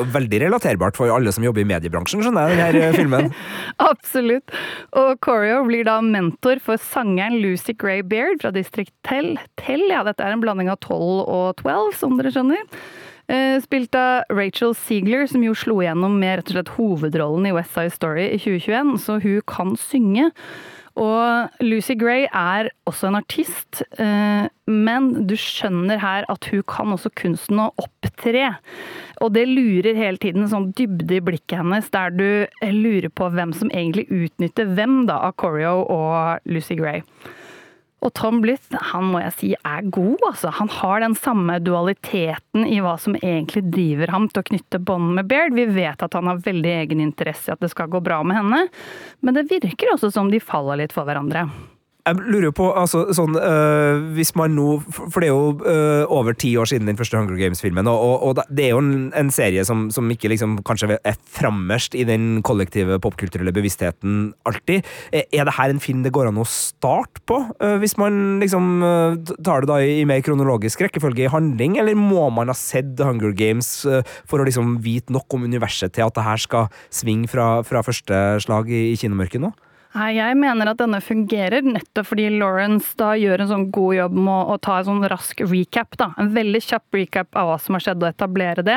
Veldig 0.00 0.40
relaterbart 0.44 0.96
for 0.98 1.10
alle 1.12 1.32
som 1.34 1.44
jobber 1.44 1.62
i 1.62 1.68
mediebransjen, 1.68 2.22
skjønner 2.24 2.50
jeg, 2.50 2.58
denne 2.60 2.88
eh, 2.88 2.96
filmen. 2.96 3.30
Absolutt. 3.90 4.54
Og 4.98 5.18
Corio 5.24 5.62
blir 5.66 5.86
da 5.88 5.98
mentor 6.04 6.62
for 6.64 6.80
sangeren 6.82 7.38
Lucy 7.42 7.74
Gray 7.78 8.02
Baird 8.06 8.42
fra 8.42 8.52
District 8.54 8.92
10. 9.08 9.36
Tell, 9.60 9.86
ja, 9.90 10.02
dette 10.06 10.24
er 10.24 10.34
en 10.34 10.42
blanding 10.42 10.70
av 10.72 10.80
12 10.82 10.98
og 11.24 11.62
12, 11.62 11.94
som 12.00 12.18
dere 12.18 12.34
skjønner. 12.34 12.66
Eh, 13.30 13.56
Spilt 13.62 13.94
av 13.98 14.26
Rachel 14.34 14.74
Ziegler, 14.74 15.26
som 15.30 15.44
jo 15.46 15.54
slo 15.58 15.78
igjennom 15.84 16.18
med 16.18 16.40
rett 16.40 16.50
og 16.50 16.58
slett 16.58 16.74
hovedrollen 16.78 17.50
i 17.50 17.54
West 17.54 17.76
Side 17.76 17.94
Story 17.94 18.26
i 18.32 18.40
2021, 18.42 18.96
så 19.04 19.20
hun 19.22 19.40
kan 19.46 19.76
synge. 19.78 20.30
Og 20.98 21.62
Lucy 21.62 21.94
Gray 21.98 22.26
er 22.26 22.70
også 22.90 23.08
en 23.08 23.18
artist, 23.20 23.82
eh, 24.02 24.48
men 24.66 25.10
du 25.30 25.36
skjønner 25.38 26.00
her 26.02 26.26
at 26.32 26.48
hun 26.50 26.64
kan 26.66 26.94
også 26.94 27.12
kunsten 27.18 27.62
å 27.62 27.70
opptre. 27.78 28.56
Og 29.22 29.34
det 29.36 29.46
lurer 29.48 29.94
hele 29.94 30.18
tiden 30.18 30.44
en 30.44 30.52
sånn 30.52 30.70
dybde 30.74 31.20
i 31.20 31.22
blikket 31.24 31.60
hennes, 31.60 31.90
der 31.94 32.10
du 32.10 32.46
lurer 32.66 33.10
på 33.12 33.30
hvem 33.30 33.54
som 33.56 33.70
egentlig 33.70 34.08
utnytter 34.10 34.74
hvem 34.74 35.04
da, 35.10 35.20
av 35.30 35.36
Corio 35.40 35.84
og 35.86 36.50
Lucy 36.50 36.78
Gray. 36.80 37.04
Og 38.00 38.12
Tom 38.16 38.38
Blyth, 38.40 38.72
han 38.92 39.10
må 39.12 39.20
jeg 39.20 39.32
si 39.36 39.50
er 39.56 39.88
god, 39.92 40.22
altså. 40.30 40.52
Han 40.56 40.70
har 40.72 41.02
den 41.04 41.16
samme 41.18 41.58
dualiteten 41.60 42.64
i 42.64 42.78
hva 42.80 42.94
som 43.00 43.18
egentlig 43.18 43.66
driver 43.74 44.14
ham 44.14 44.28
til 44.30 44.40
å 44.40 44.48
knytte 44.50 44.80
bånd 44.80 45.12
med 45.18 45.28
Baird. 45.28 45.56
Vi 45.56 45.66
vet 45.68 46.00
at 46.04 46.16
han 46.16 46.30
har 46.30 46.40
veldig 46.46 46.72
egen 46.78 47.04
interesse 47.04 47.50
i 47.50 47.54
at 47.54 47.60
det 47.60 47.72
skal 47.74 47.92
gå 47.92 48.00
bra 48.04 48.22
med 48.24 48.40
henne, 48.40 48.62
men 49.20 49.36
det 49.36 49.50
virker 49.52 49.92
også 49.92 50.12
som 50.14 50.32
de 50.32 50.40
faller 50.40 50.80
litt 50.80 50.96
for 50.96 51.08
hverandre. 51.08 51.48
Jeg 52.00 52.16
lurer 52.32 52.52
på, 52.56 52.70
altså, 52.80 53.02
sånn, 53.16 53.34
øh, 53.36 54.06
hvis 54.16 54.32
man 54.38 54.54
nå 54.56 54.78
For 54.96 55.20
det 55.20 55.28
er 55.28 55.34
jo 55.34 55.68
øh, 55.68 56.04
over 56.08 56.36
ti 56.38 56.54
år 56.56 56.70
siden 56.70 56.88
den 56.88 56.96
første 56.96 57.18
Hunger 57.18 57.36
Games-filmen, 57.36 57.88
og, 57.90 58.00
og, 58.00 58.22
og 58.30 58.40
det 58.48 58.66
er 58.66 58.72
jo 58.72 58.80
en, 58.80 59.10
en 59.16 59.32
serie 59.34 59.64
som, 59.68 59.88
som 59.92 60.08
ikke 60.12 60.30
liksom 60.32 60.58
kanskje 60.66 60.96
er 60.96 61.18
frammerst 61.28 61.96
i 61.98 62.06
den 62.08 62.40
kollektive 62.46 62.98
popkulturelle 63.02 63.52
bevisstheten 63.54 64.32
alltid. 64.48 64.86
Er 65.12 65.46
det 65.48 65.56
her 65.58 65.74
en 65.74 65.82
film 65.82 66.02
det 66.06 66.14
går 66.16 66.30
an 66.30 66.40
å 66.40 66.48
starte 66.48 67.22
på, 67.28 67.42
øh, 67.60 67.76
hvis 67.82 67.96
man 68.00 68.40
liksom 68.42 68.70
øh, 68.86 69.20
tar 69.44 69.64
det 69.64 69.72
da 69.72 69.80
i, 69.84 70.00
i 70.00 70.08
mer 70.08 70.24
kronologisk 70.24 70.86
rekkefølge 70.86 71.26
i 71.26 71.32
handling, 71.32 71.78
eller 71.82 71.98
må 71.98 72.30
man 72.34 72.52
ha 72.52 72.56
sett 72.56 73.00
Hunger 73.04 73.34
Games 73.36 73.72
øh, 73.84 74.00
for 74.28 74.40
å 74.40 74.48
liksom 74.48 74.78
vite 74.84 75.12
nok 75.14 75.36
om 75.36 75.44
universet 75.48 75.94
til 75.96 76.08
at 76.08 76.16
det 76.16 76.26
her 76.26 76.40
skal 76.40 76.70
svinge 76.88 77.28
fra, 77.30 77.58
fra 77.66 77.84
første 77.84 78.40
slag 78.46 78.72
i, 78.72 78.90
i 78.94 79.00
kinomørket 79.00 79.44
nå? 79.44 79.52
Nei, 79.90 80.12
jeg 80.14 80.36
mener 80.38 80.68
at 80.70 80.78
denne 80.78 81.00
fungerer 81.02 81.64
nettopp 81.66 82.12
fordi 82.12 82.28
Lawrence 82.38 82.92
da 82.98 83.08
gjør 83.18 83.42
en 83.42 83.48
sånn 83.50 83.64
god 83.74 83.96
jobb 83.96 84.18
med 84.20 84.30
å, 84.30 84.54
å 84.54 84.58
ta 84.62 84.76
en 84.78 84.86
sånn 84.86 85.06
rask 85.10 85.40
recap. 85.42 85.96
da. 85.98 86.12
En 86.20 86.30
veldig 86.36 86.60
kjapp 86.62 86.94
recap 86.94 87.34
av 87.34 87.48
hva 87.48 87.56
som 87.58 87.74
har 87.74 87.82
skjedd, 87.82 88.04
og 88.04 88.12
etablere 88.12 88.62
det. 88.62 88.76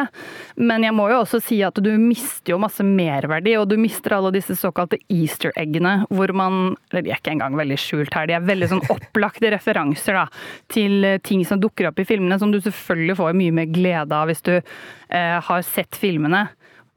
Men 0.57 0.85
jeg 0.87 0.95
må 0.97 1.05
jo 1.11 1.19
også 1.21 1.37
si 1.45 1.59
at 1.65 1.77
du 1.85 1.91
mister 2.01 2.55
jo 2.55 2.57
masse 2.63 2.81
merverdi, 2.87 3.53
og 3.59 3.67
du 3.69 3.77
mister 3.77 4.17
alle 4.17 4.33
disse 4.33 4.57
såkalte 4.57 4.97
easter 5.13 5.53
eggene, 5.59 5.99
hvor 6.09 6.33
man 6.33 6.73
Eller 6.89 7.05
de 7.05 7.13
er 7.13 7.21
ikke 7.21 7.33
engang 7.33 7.55
veldig 7.57 7.77
skjult 7.77 8.13
her, 8.17 8.27
de 8.29 8.37
er 8.37 8.49
veldig 8.49 8.71
sånn 8.71 8.83
opplagte 8.95 9.53
referanser 9.53 10.17
da, 10.17 10.25
til 10.73 11.05
eh, 11.05 11.21
ting 11.21 11.45
som 11.45 11.61
dukker 11.61 11.91
opp 11.91 12.01
i 12.01 12.07
filmene, 12.09 12.39
som 12.41 12.51
du 12.53 12.57
selvfølgelig 12.61 13.19
får 13.21 13.37
mye 13.37 13.55
mer 13.61 13.69
glede 13.69 14.17
av 14.17 14.29
hvis 14.31 14.43
du 14.45 14.55
eh, 14.57 15.37
har 15.45 15.65
sett 15.67 15.97
filmene. 15.99 16.47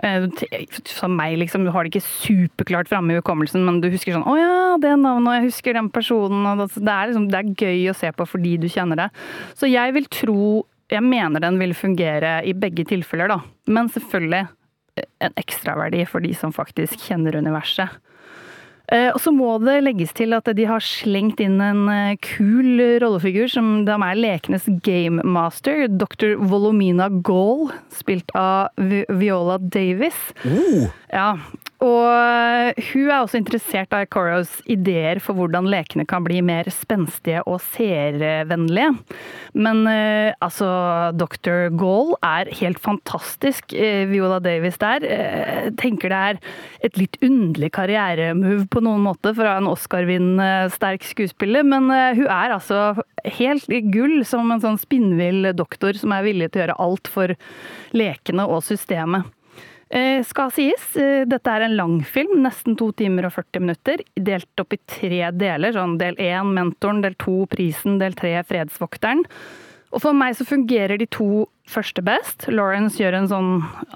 Eh, 0.04 0.26
Som 0.84 1.16
meg, 1.16 1.38
liksom. 1.40 1.64
Du 1.64 1.70
har 1.72 1.84
det 1.84 1.94
ikke 1.94 2.04
superklart 2.04 2.88
framme 2.90 3.14
i 3.14 3.20
hukommelsen, 3.20 3.64
men 3.64 3.80
du 3.80 3.88
husker 3.88 4.12
sånn 4.12 4.26
'Å 4.26 4.36
ja, 4.36 4.76
det 4.76 4.98
navnet, 5.00 5.28
og 5.28 5.36
jeg 5.40 5.48
husker 5.50 5.72
den 5.72 5.88
personen'. 5.90 6.44
Og 6.44 6.68
det, 6.68 6.88
er 6.88 7.08
liksom, 7.08 7.30
det 7.30 7.38
er 7.38 7.54
gøy 7.54 7.90
å 7.90 7.96
se 7.96 8.12
på 8.12 8.26
fordi 8.28 8.58
du 8.60 8.68
kjenner 8.68 8.96
det. 8.96 9.10
Så 9.54 9.70
jeg 9.70 9.92
vil 9.94 10.04
tro 10.06 10.66
Jeg 10.88 11.02
mener 11.02 11.40
den 11.40 11.58
vil 11.58 11.74
fungere 11.74 12.46
i 12.46 12.52
begge 12.52 12.84
tilfeller, 12.86 13.26
da. 13.26 13.40
Men 13.66 13.88
selvfølgelig, 13.88 14.46
en 15.20 15.32
ekstraverdi 15.36 16.06
for 16.06 16.20
de 16.20 16.32
som 16.32 16.52
faktisk 16.52 17.00
kjenner 17.08 17.34
universet. 17.34 17.90
Eh, 18.92 19.08
Og 19.14 19.18
så 19.20 19.32
må 19.34 19.56
det 19.64 19.80
legges 19.82 20.12
til 20.14 20.32
at 20.36 20.46
de 20.54 20.64
har 20.68 20.78
slengt 20.84 21.40
inn 21.42 21.60
en 21.60 21.88
eh, 21.90 22.16
kul 22.22 22.78
rollefigur 23.02 23.48
som 23.50 23.84
de 23.84 23.90
er 23.96 24.14
lekenes 24.20 24.68
game 24.86 25.22
master, 25.26 25.88
dr. 25.88 26.36
Volumina 26.38 27.08
Gaul, 27.10 27.72
spilt 27.90 28.30
av 28.38 28.68
Vi- 28.78 29.04
Viola 29.10 29.58
Davis. 29.58 30.14
Oh, 30.46 30.86
Ja, 31.12 31.32
og 31.84 32.76
hun 32.88 33.10
er 33.10 33.18
også 33.18 33.36
interessert 33.36 33.92
av 33.92 34.06
Coros 34.08 34.52
ideer 34.70 35.18
for 35.20 35.36
hvordan 35.36 35.68
lekene 35.68 36.06
kan 36.08 36.24
bli 36.24 36.38
mer 36.44 36.68
spenstige 36.72 37.42
og 37.44 37.60
seervennlige. 37.60 38.94
Men 39.56 39.82
eh, 39.90 40.32
altså, 40.44 40.68
Dr. 41.16 41.68
Gaul 41.76 42.14
er 42.24 42.48
helt 42.62 42.80
fantastisk. 42.80 43.74
Eh, 43.76 44.06
Viola 44.08 44.40
Davis 44.40 44.80
der 44.80 45.04
eh, 45.04 45.68
tenker 45.76 46.12
det 46.12 46.22
er 46.30 46.40
et 46.88 46.96
litt 47.00 47.20
underlig 47.20 47.72
karrieremove 47.76 48.64
på 48.72 48.84
noen 48.84 49.04
måte 49.04 49.34
fra 49.36 49.58
en 49.60 49.68
Oscar-vinnende 49.68 50.72
sterk 50.72 51.04
skuespiller, 51.04 51.66
men 51.66 51.90
hun 51.90 52.26
er 52.26 52.54
altså 52.54 53.02
helt 53.36 53.68
i 53.72 53.82
gull 53.84 54.22
som 54.28 54.48
en 54.52 54.62
sånn 54.62 54.80
spinnvill 54.80 55.52
doktor 55.56 55.96
som 55.98 56.14
er 56.14 56.24
villig 56.26 56.52
til 56.52 56.62
å 56.62 56.64
gjøre 56.64 56.82
alt 56.86 57.10
for 57.10 57.36
lekene 57.96 58.46
og 58.48 58.64
systemet. 58.64 59.35
Eh, 59.88 60.18
skal 60.26 60.50
sies, 60.50 60.96
eh, 60.98 61.22
dette 61.30 61.46
er 61.46 61.62
en 61.62 61.76
langfilm, 61.78 62.40
nesten 62.42 62.74
to 62.76 62.90
timer 62.98 63.28
og 63.28 63.36
40 63.36 63.62
minutter, 63.62 64.02
delt 64.18 64.58
opp 64.58 64.74
i 64.74 64.80
tre 64.84 65.30
deler. 65.30 65.72
sånn 65.72 65.96
Del 65.98 66.16
én 66.16 66.52
mentoren, 66.54 67.02
del 67.02 67.14
to 67.14 67.46
prisen, 67.46 67.98
del 67.98 68.12
tre 68.12 68.42
fredsvokteren. 68.42 69.24
Og 69.96 70.02
for 70.04 70.12
meg 70.12 70.34
så 70.36 70.44
fungerer 70.44 70.98
de 71.00 71.06
to 71.08 71.46
første 71.66 71.98
best. 72.04 72.44
Lawrence 72.52 73.00
gjør 73.00 73.14
en 73.18 73.24
sånn 73.26 73.46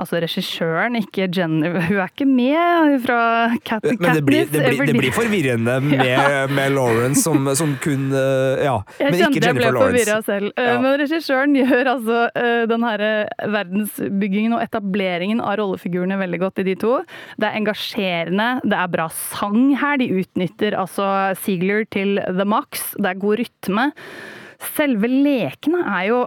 Altså 0.01 0.19
regissøren, 0.25 0.97
ikke 0.99 1.29
Jenny 1.31 1.69
Hun 1.71 2.01
er 2.01 2.09
ikke 2.09 2.27
med 2.27 2.97
fra 3.05 3.19
Cat 3.69 3.85
men 3.85 4.17
det 4.17 4.25
blir, 4.27 4.49
det, 4.51 4.65
blir, 4.73 4.89
det 4.89 4.97
blir 4.97 5.15
forvirrende 5.15 5.77
med, 5.93 6.51
med 6.57 6.73
Lawrence 6.75 7.23
som, 7.23 7.47
som 7.55 7.77
kun 7.85 8.09
eh, 8.17 8.65
Ja, 8.67 8.81
Jeg 8.99 9.13
men 9.13 9.21
Jennifer 9.21 9.37
Lawrence. 9.37 9.37
jeg 9.37 9.37
kjente 9.37 9.47
jeg 9.47 9.61
ble 9.61 9.85
forvirra 9.85 10.19
selv. 10.27 10.51
Eh, 10.57 10.71
Ja. 10.71 10.81
Men 10.83 10.97
regissøren 11.05 11.55
gjør 11.61 11.93
altså 11.95 12.19
eh, 12.43 12.65
den 12.73 12.89
her 12.89 13.05
verdensbyggingen 13.55 14.57
og 14.57 14.65
etableringen 14.65 15.45
av 15.45 15.59
rollefigurene 15.61 16.19
veldig 16.21 16.43
godt 16.43 16.65
i 16.65 16.67
de 16.73 16.77
to. 16.81 16.97
Det 17.39 17.49
er 17.53 17.61
engasjerende, 17.61 18.49
det 18.67 18.81
er 18.83 18.91
bra 18.97 19.07
sang 19.15 19.63
her. 19.81 20.01
De 20.03 20.11
utnytter 20.25 20.75
altså 20.81 21.07
Ziegler 21.45 21.87
til 21.95 22.19
the 22.27 22.47
max. 22.49 22.91
Det 22.99 23.13
er 23.15 23.23
god 23.23 23.45
rytme. 23.45 23.91
Selve 24.61 25.09
lekene 25.09 25.81
er 25.89 26.03
jo 26.11 26.19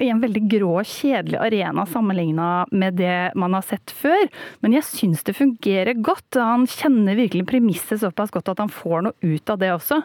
i 0.00 0.08
en 0.08 0.20
veldig 0.22 0.42
grå 0.54 0.70
og 0.80 0.88
kjedelig 0.88 1.36
arena 1.44 1.84
sammenligna 1.88 2.46
med 2.72 2.96
det 3.00 3.32
man 3.38 3.52
har 3.56 3.66
sett 3.68 3.92
før, 3.92 4.30
men 4.64 4.76
jeg 4.78 4.86
syns 4.88 5.26
det 5.26 5.36
fungerer 5.36 6.00
godt. 6.00 6.38
Han 6.40 6.64
kjenner 6.70 7.18
virkelig 7.18 7.44
premisset 7.50 8.00
såpass 8.00 8.32
godt 8.32 8.48
at 8.54 8.64
han 8.64 8.72
får 8.72 9.04
noe 9.08 9.34
ut 9.34 9.52
av 9.52 9.60
det 9.60 9.74
også. 9.74 10.00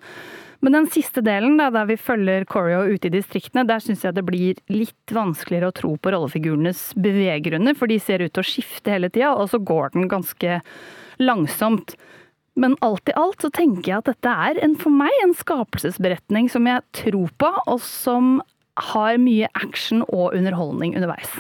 Men 0.66 0.74
den 0.74 0.88
siste 0.90 1.22
delen, 1.22 1.56
da, 1.60 1.70
der 1.72 1.86
vi 1.88 2.00
følger 2.02 2.46
Corio 2.50 2.82
ute 2.90 3.08
i 3.08 3.14
distriktene, 3.14 3.66
der 3.70 3.82
syns 3.84 4.04
jeg 4.04 4.18
det 4.18 4.26
blir 4.26 4.58
litt 4.74 5.14
vanskeligere 5.14 5.70
å 5.70 5.76
tro 5.80 5.94
på 6.02 6.12
rollefigurenes 6.14 6.90
beveggrunner, 6.98 7.78
for 7.78 7.92
de 7.92 8.00
ser 8.02 8.26
ut 8.26 8.34
til 8.34 8.44
å 8.44 8.50
skifte 8.52 8.96
hele 8.96 9.12
tida, 9.14 9.36
og 9.38 9.52
så 9.54 9.62
går 9.62 9.94
den 9.94 10.10
ganske 10.12 10.60
langsomt. 11.22 11.94
Men 12.58 12.76
alt 12.86 13.10
i 13.10 13.16
alt 13.18 13.46
så 13.46 13.52
tenker 13.54 13.92
jeg 13.92 14.02
at 14.02 14.12
dette 14.12 14.36
er 14.50 14.60
en, 14.66 14.76
for 14.82 14.94
meg 14.94 15.14
en 15.24 15.36
skapelsesberetning 15.38 16.50
som 16.50 16.68
jeg 16.70 16.84
tror 16.98 17.34
på, 17.38 17.54
og 17.70 17.82
som 17.86 18.40
har 18.94 19.18
mye 19.22 19.50
action 19.58 20.04
og 20.10 20.34
underholdning 20.38 20.96
underveis. 20.98 21.32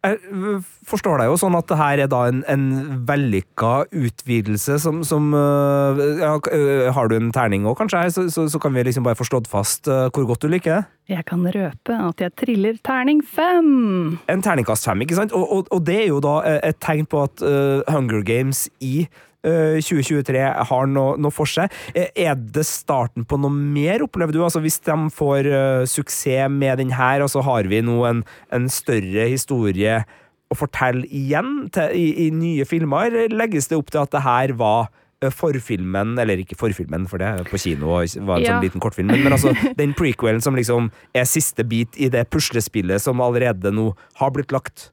Jeg 0.00 0.16
øh, 0.32 0.62
forstår 0.88 1.20
deg 1.20 1.28
jo 1.28 1.34
sånn 1.36 1.56
at 1.58 1.66
det 1.68 1.76
her 1.76 2.00
er 2.00 2.08
da 2.08 2.22
en, 2.30 2.38
en 2.48 3.02
vellykka 3.04 3.72
utvidelse 3.92 4.78
som, 4.80 5.02
som 5.04 5.28
øh, 5.36 6.00
ja, 6.22 6.30
øh, 6.40 6.86
Har 6.96 7.10
du 7.10 7.18
en 7.18 7.28
terning 7.36 7.66
òg, 7.68 7.76
kanskje, 7.82 8.06
så, 8.14 8.24
så, 8.32 8.46
så 8.48 8.60
kan 8.62 8.72
vi 8.72 8.86
liksom 8.88 9.04
bare 9.04 9.18
få 9.18 9.28
slått 9.28 9.50
fast 9.50 9.90
hvor 9.90 10.24
godt 10.30 10.46
du 10.46 10.48
liker 10.48 10.78
det. 10.78 11.16
Jeg 11.18 11.26
kan 11.28 11.44
røpe 11.44 11.98
at 12.08 12.22
jeg 12.22 12.32
triller 12.38 12.80
terning 12.86 13.20
fem. 13.26 14.16
En 14.30 14.42
terningkast 14.42 14.88
fem, 14.88 15.04
ikke 15.04 15.18
sant? 15.20 15.36
Og, 15.36 15.44
og, 15.52 15.68
og 15.68 15.84
det 15.84 15.98
er 16.06 16.08
jo 16.08 16.22
da 16.24 16.38
et 16.62 16.80
tegn 16.80 17.04
på 17.10 17.26
at 17.26 17.44
Hunger 17.90 18.24
Games 18.24 18.68
i 18.80 19.04
2023 19.42 20.40
har 20.68 20.86
noe, 20.90 21.16
noe 21.20 21.32
for 21.32 21.48
seg. 21.48 21.72
Eh, 21.94 22.08
Er 22.16 22.34
det 22.36 22.66
starten 22.68 23.24
på 23.24 23.38
noe 23.40 23.50
mer, 23.50 24.02
opplever 24.04 24.32
du? 24.36 24.42
Altså 24.44 24.60
Hvis 24.60 24.80
de 24.84 24.96
får 25.16 25.48
øh, 25.48 25.86
suksess 25.88 26.50
med 26.52 26.78
den 26.78 26.90
her, 26.92 27.22
og 27.24 27.30
så 27.32 27.42
har 27.46 27.64
vi 27.70 27.80
nå 27.80 28.02
en, 28.08 28.24
en 28.52 28.68
større 28.68 29.28
historie 29.32 30.02
å 30.50 30.56
fortelle 30.58 31.06
igjen 31.06 31.68
til, 31.72 31.92
i, 31.94 32.26
i 32.26 32.30
nye 32.34 32.64
filmer, 32.66 33.14
legges 33.30 33.68
det 33.70 33.78
opp 33.78 33.90
til 33.94 34.02
at 34.02 34.10
det 34.16 34.24
her 34.26 34.56
var 34.58 34.88
Forfilmen, 35.20 36.14
eller 36.16 36.40
ikke 36.40 36.56
forfilmen, 36.56 37.02
for 37.06 37.20
det 37.20 37.42
på 37.50 37.58
kino 37.60 37.90
var 37.92 38.06
en 38.08 38.40
Ja. 38.40 38.54
sånn 38.54 38.62
liten 38.64 38.80
kortfilm, 38.80 39.10
men, 39.12 39.20
men 39.26 39.34
altså 39.36 39.52
den 39.76 39.92
prequelen 39.92 40.40
som 40.40 40.56
liksom 40.56 40.86
er 41.12 41.26
siste 41.28 41.60
bit 41.68 41.92
i 42.00 42.08
det 42.08 42.22
puslespillet 42.32 43.02
som 43.04 43.20
allerede 43.20 43.68
nå 43.68 43.90
har 44.16 44.32
blitt 44.32 44.50
lagt. 44.56 44.86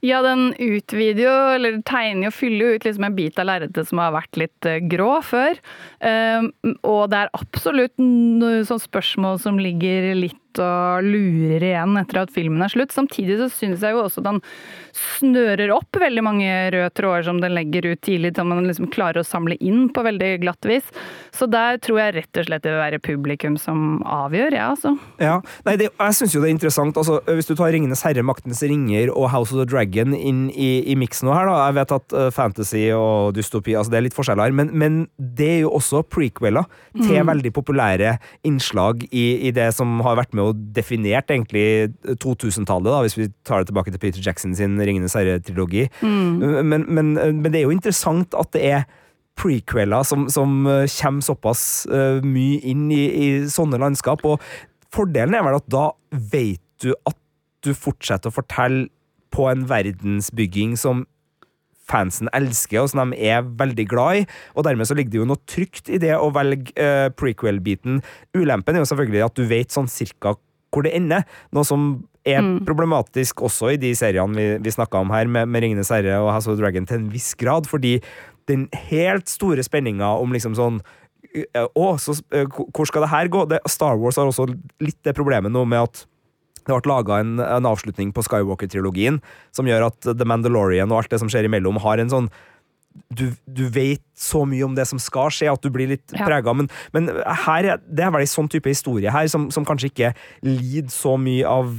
Ja, 0.00 0.22
den 0.24 0.54
utvider 0.56 1.22
jo, 1.26 1.32
eller 1.56 1.80
tegner 1.84 2.30
jo, 2.30 2.32
fyller 2.32 2.64
jo 2.64 2.76
ut 2.76 2.86
liksom 2.88 3.04
en 3.04 3.16
bit 3.16 3.40
av 3.40 3.50
lerretet 3.50 3.88
som 3.90 4.00
har 4.00 4.14
vært 4.16 4.40
litt 4.40 4.68
eh, 4.68 4.80
grå 4.88 5.18
før. 5.24 5.60
Um, 6.00 6.48
og 6.88 7.10
det 7.12 7.26
er 7.26 7.34
absolutt 7.36 8.00
noe 8.00 8.62
sånn 8.64 8.80
spørsmål 8.80 9.42
som 9.42 9.60
ligger 9.60 10.14
litt 10.16 10.38
og 10.58 11.06
lurer 11.06 11.62
igjen 11.62 11.94
etter 12.00 12.24
at 12.24 12.32
filmen 12.34 12.64
er 12.64 12.72
slutt. 12.72 12.90
Samtidig 12.90 13.36
så 13.38 13.46
syns 13.52 13.84
jeg 13.86 13.94
jo 13.94 14.00
også 14.02 14.24
den 14.24 14.40
snører 14.96 15.70
opp 15.70 15.94
veldig 16.00 16.24
mange 16.26 16.48
røde 16.74 16.88
tråder 16.98 17.28
som 17.28 17.38
den 17.38 17.54
legger 17.54 17.86
ut 17.92 18.00
tidlig, 18.02 18.32
som 18.34 18.50
man 18.50 18.66
liksom 18.66 18.88
klarer 18.90 19.22
å 19.22 19.28
samle 19.28 19.54
inn 19.62 19.84
på 19.94 20.02
veldig 20.02 20.32
glatt 20.42 20.66
vis. 20.66 20.88
Så 21.30 21.46
der 21.46 21.78
tror 21.84 22.00
jeg 22.02 22.16
rett 22.16 22.40
og 22.42 22.48
slett 22.48 22.64
det 22.66 22.72
vil 22.72 22.82
være 22.82 22.98
publikum 23.04 23.60
som 23.62 24.00
avgjør, 24.02 24.58
ja, 24.58 24.72
altså. 24.72 24.96
Ja, 25.22 25.36
nei, 25.68 25.76
det, 25.78 25.92
jeg 25.92 26.18
syns 26.18 26.34
jo 26.34 26.42
det 26.42 26.50
er 26.50 26.56
interessant. 26.56 26.98
Altså, 26.98 27.20
hvis 27.30 27.46
du 27.46 27.54
tar 27.54 27.70
'Ringenes 27.70 28.02
herre', 28.02 28.26
'Maktens 28.26 28.64
ringer' 28.66 29.14
og 29.14 29.30
'House 29.30 29.54
of 29.54 29.62
the 29.62 29.68
Dragon' 29.70 29.89
inn 29.98 30.44
i, 30.50 30.70
i 30.92 30.96
miksen 30.98 31.30
her, 31.32 31.48
da. 31.48 31.56
Jeg 31.68 31.76
vet 31.80 31.94
at 31.96 32.14
eh, 32.16 32.30
fantasy 32.34 32.84
og 32.96 33.34
dystopi 33.36 33.74
altså 33.78 33.94
det 33.94 33.98
er 33.98 34.06
litt 34.08 34.16
forskjell 34.16 34.42
her, 34.42 34.54
men, 34.56 34.70
men 34.76 35.00
det 35.18 35.48
er 35.56 35.60
jo 35.64 35.74
også 35.80 36.04
prequeler 36.06 36.68
til 37.00 37.18
veldig 37.26 37.52
populære 37.54 38.14
innslag 38.46 39.04
i, 39.10 39.26
i 39.48 39.52
det 39.56 39.70
som 39.76 39.98
har 40.06 40.18
vært 40.20 40.32
med 40.36 40.52
og 40.52 40.62
definert 40.76 41.30
egentlig 41.32 41.90
2000-tallet, 42.22 42.90
da, 42.90 43.02
hvis 43.04 43.18
vi 43.18 43.28
tar 43.46 43.62
det 43.62 43.70
tilbake 43.70 43.94
til 43.94 44.02
Peter 44.02 44.24
Jackson 44.24 44.54
sin 44.56 44.78
'Ringenes 44.80 45.16
herre'-trilogi. 45.18 45.88
Men, 46.02 46.84
men, 46.88 47.14
men 47.14 47.50
det 47.50 47.60
er 47.60 47.68
jo 47.68 47.74
interessant 47.74 48.34
at 48.38 48.52
det 48.54 48.64
er 48.66 48.88
prequeler 49.40 50.04
som, 50.06 50.28
som 50.32 50.66
eh, 50.68 50.86
kommer 51.00 51.24
såpass 51.24 51.62
uh, 51.90 52.20
mye 52.24 52.60
inn 52.70 52.88
i, 52.92 53.02
i 53.08 53.28
sånne 53.50 53.80
landskap. 53.80 54.24
Og 54.26 54.40
fordelen 54.92 55.36
er 55.36 55.46
vel 55.46 55.60
at 55.60 55.68
da 55.70 55.90
vet 56.10 56.62
du 56.82 56.92
at 57.08 57.16
du 57.64 57.72
fortsetter 57.76 58.30
å 58.30 58.38
fortelle 58.40 58.88
på 59.34 59.46
en 59.50 59.64
verdensbygging 59.70 60.76
som 60.80 61.06
fansen 61.90 62.30
elsker, 62.36 62.82
og 62.82 62.92
som 62.92 63.10
de 63.10 63.18
er 63.30 63.42
veldig 63.42 63.86
glad 63.90 64.20
i. 64.20 64.26
Og 64.54 64.66
dermed 64.66 64.88
så 64.88 64.96
ligger 64.98 65.14
det 65.14 65.20
jo 65.22 65.30
noe 65.30 65.42
trygt 65.50 65.90
i 65.90 65.98
det 66.02 66.12
å 66.16 66.30
velge 66.34 66.74
eh, 66.78 67.08
prequel-biten. 67.14 67.98
Ulempen 68.36 68.76
er 68.76 68.84
jo 68.84 68.90
selvfølgelig 68.92 69.26
at 69.26 69.40
du 69.40 69.44
vet 69.50 69.74
sånn 69.74 69.90
cirka 69.90 70.36
hvor 70.70 70.86
det 70.86 70.94
ender. 70.94 71.26
Noe 71.54 71.66
som 71.66 71.90
er 72.28 72.44
problematisk 72.66 73.40
også 73.46 73.72
i 73.74 73.80
de 73.80 73.90
seriene 73.96 74.36
vi, 74.36 74.46
vi 74.62 74.74
snakka 74.74 75.00
om 75.00 75.10
her, 75.14 75.26
med, 75.26 75.48
med 75.50 75.64
Ringenes 75.64 75.90
herre 75.90 76.20
og 76.20 76.30
House 76.34 76.50
of 76.52 76.58
Dragon, 76.60 76.86
til 76.86 77.00
en 77.00 77.10
viss 77.12 77.32
grad, 77.38 77.66
fordi 77.70 77.96
den 78.50 78.68
helt 78.90 79.30
store 79.30 79.64
spenninga 79.64 80.12
om 80.20 80.34
liksom 80.34 80.56
sånn 80.58 80.80
eh, 81.32 81.64
Å, 81.64 81.86
så, 82.02 82.16
eh, 82.34 82.46
hvor 82.46 82.88
skal 82.88 83.06
det 83.06 83.12
her 83.12 83.30
gå? 83.32 83.44
Det, 83.50 83.60
Star 83.70 83.98
Wars 84.00 84.18
har 84.20 84.30
også 84.30 84.48
litt 84.82 84.98
det 85.06 85.16
problemet 85.16 85.52
nå 85.54 85.64
med 85.68 85.88
at 85.88 86.04
det 86.66 86.76
ble 86.76 86.90
laga 86.92 87.20
en, 87.22 87.36
en 87.40 87.66
avslutning 87.70 88.12
på 88.16 88.22
Skywalker-trilogien 88.26 89.20
som 89.56 89.66
gjør 89.68 89.88
at 89.90 90.00
The 90.12 90.26
Mandalorian 90.28 90.90
og 90.92 91.02
alt 91.02 91.10
det 91.14 91.20
som 91.22 91.30
skjer 91.32 91.48
imellom, 91.48 91.80
har 91.84 91.98
en 92.02 92.12
sånn 92.12 92.30
du, 93.14 93.28
du 93.46 93.68
vet 93.70 94.02
så 94.18 94.42
mye 94.50 94.64
om 94.66 94.72
det 94.74 94.82
som 94.90 94.98
skal 94.98 95.30
skje, 95.30 95.46
at 95.52 95.62
du 95.62 95.70
blir 95.70 95.86
litt 95.92 96.10
Ja. 96.16 96.24
prega. 96.26 96.50
Men, 96.58 96.66
men 96.92 97.06
her, 97.46 97.68
er- 97.76 97.82
det 97.86 98.02
er 98.02 98.10
vel 98.10 98.24
en 98.26 98.30
sånn 98.32 98.48
type 98.50 98.66
historie 98.68 99.12
her 99.14 99.28
som, 99.30 99.46
som 99.54 99.64
kanskje 99.64 99.92
ikke 99.92 100.10
lider 100.42 100.90
så 100.90 101.14
mye 101.18 101.46
av 101.46 101.70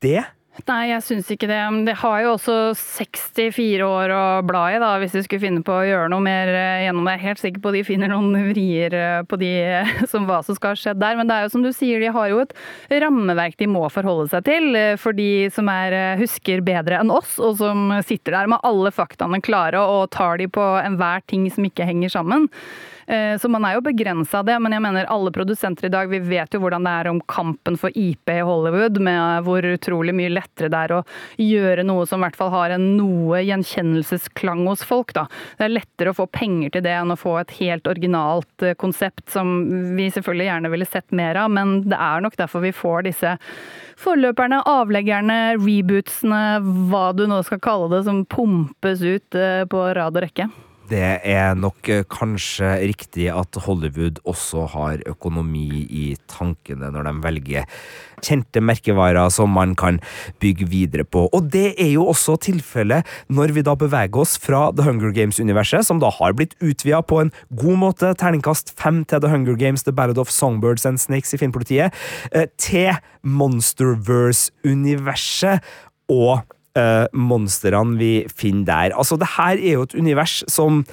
det. 0.00 0.22
Nei, 0.68 0.90
jeg 0.90 1.02
syns 1.06 1.28
ikke 1.32 1.48
det. 1.50 1.58
Det 1.86 1.94
har 2.02 2.16
jo 2.24 2.32
også 2.34 2.54
64 2.78 3.86
år 3.86 4.12
å 4.14 4.22
bla 4.46 4.62
i, 4.74 4.78
da, 4.82 4.90
hvis 5.00 5.14
de 5.16 5.22
skulle 5.24 5.42
finne 5.42 5.62
på 5.66 5.72
å 5.74 5.86
gjøre 5.86 6.10
noe 6.12 6.22
mer 6.24 6.50
eh, 6.52 6.82
gjennom 6.84 7.06
det. 7.06 7.14
Jeg 7.16 7.20
er 7.20 7.26
helt 7.28 7.42
sikker 7.42 7.62
på 7.64 7.72
de 7.74 7.82
finner 7.86 8.12
noen 8.12 8.34
vrier 8.50 8.96
eh, 8.98 9.22
på 9.30 9.38
de 9.40 9.50
som 10.10 10.28
hva 10.28 10.40
som 10.46 10.58
skal 10.58 10.74
ha 10.74 10.80
skjedd 10.82 11.00
der. 11.02 11.16
Men 11.18 11.30
det 11.30 11.38
er 11.38 11.46
jo 11.46 11.52
som 11.54 11.64
du 11.64 11.70
sier, 11.74 12.02
de 12.02 12.12
har 12.14 12.30
jo 12.32 12.42
et 12.44 12.54
rammeverk 13.02 13.56
de 13.62 13.70
må 13.70 13.86
forholde 13.94 14.28
seg 14.34 14.46
til. 14.50 14.70
eh, 14.78 14.94
For 15.00 15.16
de 15.16 15.48
som 15.54 15.70
er, 15.72 15.96
eh, 15.96 16.20
husker 16.20 16.62
bedre 16.66 17.00
enn 17.00 17.14
oss, 17.14 17.38
og 17.40 17.58
som 17.62 17.88
sitter 18.06 18.38
der 18.38 18.52
med 18.54 18.62
alle 18.66 18.92
faktaene 18.94 19.42
klare 19.44 19.80
og 19.80 20.10
tar 20.14 20.38
de 20.42 20.50
på 20.50 20.70
enhver 20.84 21.24
ting 21.30 21.48
som 21.50 21.66
ikke 21.66 21.88
henger 21.88 22.12
sammen. 22.18 22.50
Eh, 23.10 23.38
Så 23.38 23.48
man 23.50 23.64
er 23.66 23.74
jo 23.74 23.82
begrensa 23.82 24.38
av 24.38 24.46
det, 24.46 24.54
men 24.62 24.74
jeg 24.76 24.82
mener 24.84 25.08
alle 25.10 25.32
produsenter 25.34 25.88
i 25.88 25.90
dag, 25.90 26.10
vi 26.12 26.20
vet 26.22 26.52
jo 26.54 26.60
hvordan 26.62 26.84
det 26.86 26.92
er 26.94 27.08
om 27.10 27.18
kampen 27.26 27.78
for 27.80 27.90
IP 27.98 28.30
i 28.30 28.44
Hollywood, 28.46 29.00
med 29.02 29.42
hvor 29.48 29.66
utrolig 29.66 30.14
mye 30.14 30.30
lettere 30.30 30.70
det 30.70 30.82
er 30.84 30.94
å 30.94 31.00
gjøre 31.40 31.86
noe 31.88 32.06
som 32.06 32.20
i 32.20 32.28
hvert 32.28 32.38
fall 32.38 32.52
har 32.54 32.76
en 32.76 32.86
noe 33.00 33.42
gjenkjennelsesklang 33.48 34.62
hos 34.68 34.86
folk. 34.86 35.10
Da. 35.16 35.26
Det 35.58 35.66
er 35.66 35.74
lettere 35.74 36.14
å 36.14 36.18
få 36.20 36.28
penger 36.30 36.76
til 36.76 36.86
det 36.86 36.94
enn 37.00 37.10
å 37.10 37.18
få 37.18 37.34
et 37.40 37.56
helt 37.58 37.90
originalt 37.90 38.66
eh, 38.66 38.78
konsept 38.78 39.26
som 39.34 39.56
vi 39.98 40.06
selvfølgelig 40.14 40.50
gjerne 40.52 40.74
ville 40.76 40.90
sett 40.92 41.10
mer 41.10 41.42
av, 41.42 41.50
men 41.50 41.80
det 41.90 41.98
er 41.98 42.22
nok 42.22 42.38
derfor 42.38 42.62
vi 42.62 42.74
får 42.76 43.08
disse 43.10 43.36
forløperne, 44.00 44.62
avleggerne, 44.70 45.40
rebootsene, 45.58 46.44
hva 46.92 47.08
du 47.16 47.26
nå 47.26 47.42
skal 47.42 47.58
kalle 47.64 47.90
det, 47.96 48.04
som 48.06 48.22
pumpes 48.22 49.02
ut 49.02 49.34
eh, 49.34 49.64
på 49.66 49.88
rad 49.98 50.14
og 50.14 50.28
rekke. 50.30 50.52
Det 50.90 51.20
er 51.22 51.54
nok 51.54 51.86
eh, 51.92 52.02
kanskje 52.10 52.72
riktig 52.90 53.28
at 53.30 53.54
Hollywood 53.62 54.18
også 54.28 54.64
har 54.72 55.02
økonomi 55.06 55.84
i 55.86 56.16
tankene 56.30 56.90
når 56.90 57.06
de 57.06 57.12
velger 57.22 57.64
kjente 58.20 58.60
merkevarer 58.60 59.30
som 59.32 59.50
man 59.54 59.74
kan 59.78 60.00
bygge 60.42 60.66
videre 60.70 61.04
på. 61.06 61.28
Og 61.30 61.50
det 61.52 61.74
er 61.80 61.92
jo 61.94 62.06
også 62.10 62.36
tilfellet 62.42 63.06
når 63.30 63.52
vi 63.56 63.62
da 63.66 63.74
beveger 63.78 64.18
oss 64.18 64.38
fra 64.42 64.72
The 64.74 64.82
Hunger 64.88 65.12
Games-universet, 65.14 65.86
som 65.86 66.00
da 66.02 66.10
har 66.18 66.32
blitt 66.36 66.54
utvida 66.58 67.00
på 67.06 67.20
en 67.22 67.32
god 67.54 67.76
måte, 67.86 68.06
terningkast 68.18 68.66
fem 68.80 69.04
til 69.06 69.20
The 69.22 69.30
Hunger 69.30 69.56
Games, 69.60 69.82
The 69.86 69.94
Ballad 69.94 70.18
of 70.18 70.30
Songbirds 70.34 70.86
and 70.90 70.98
Snakes 71.00 71.34
i 71.34 71.40
Filmpolitiet, 71.40 71.88
eh, 72.32 72.46
til 72.58 72.94
Monsterverse-universet 73.22 75.60
og 76.10 76.42
uh, 76.78 77.06
monstrene 77.12 77.98
vi 78.00 78.12
finner 78.30 78.66
der. 78.68 78.96
Altså, 78.98 79.18
det 79.20 79.32
her 79.36 79.56
er 79.58 79.78
jo 79.78 79.86
et 79.88 79.96
univers 79.98 80.40
som 80.50 80.84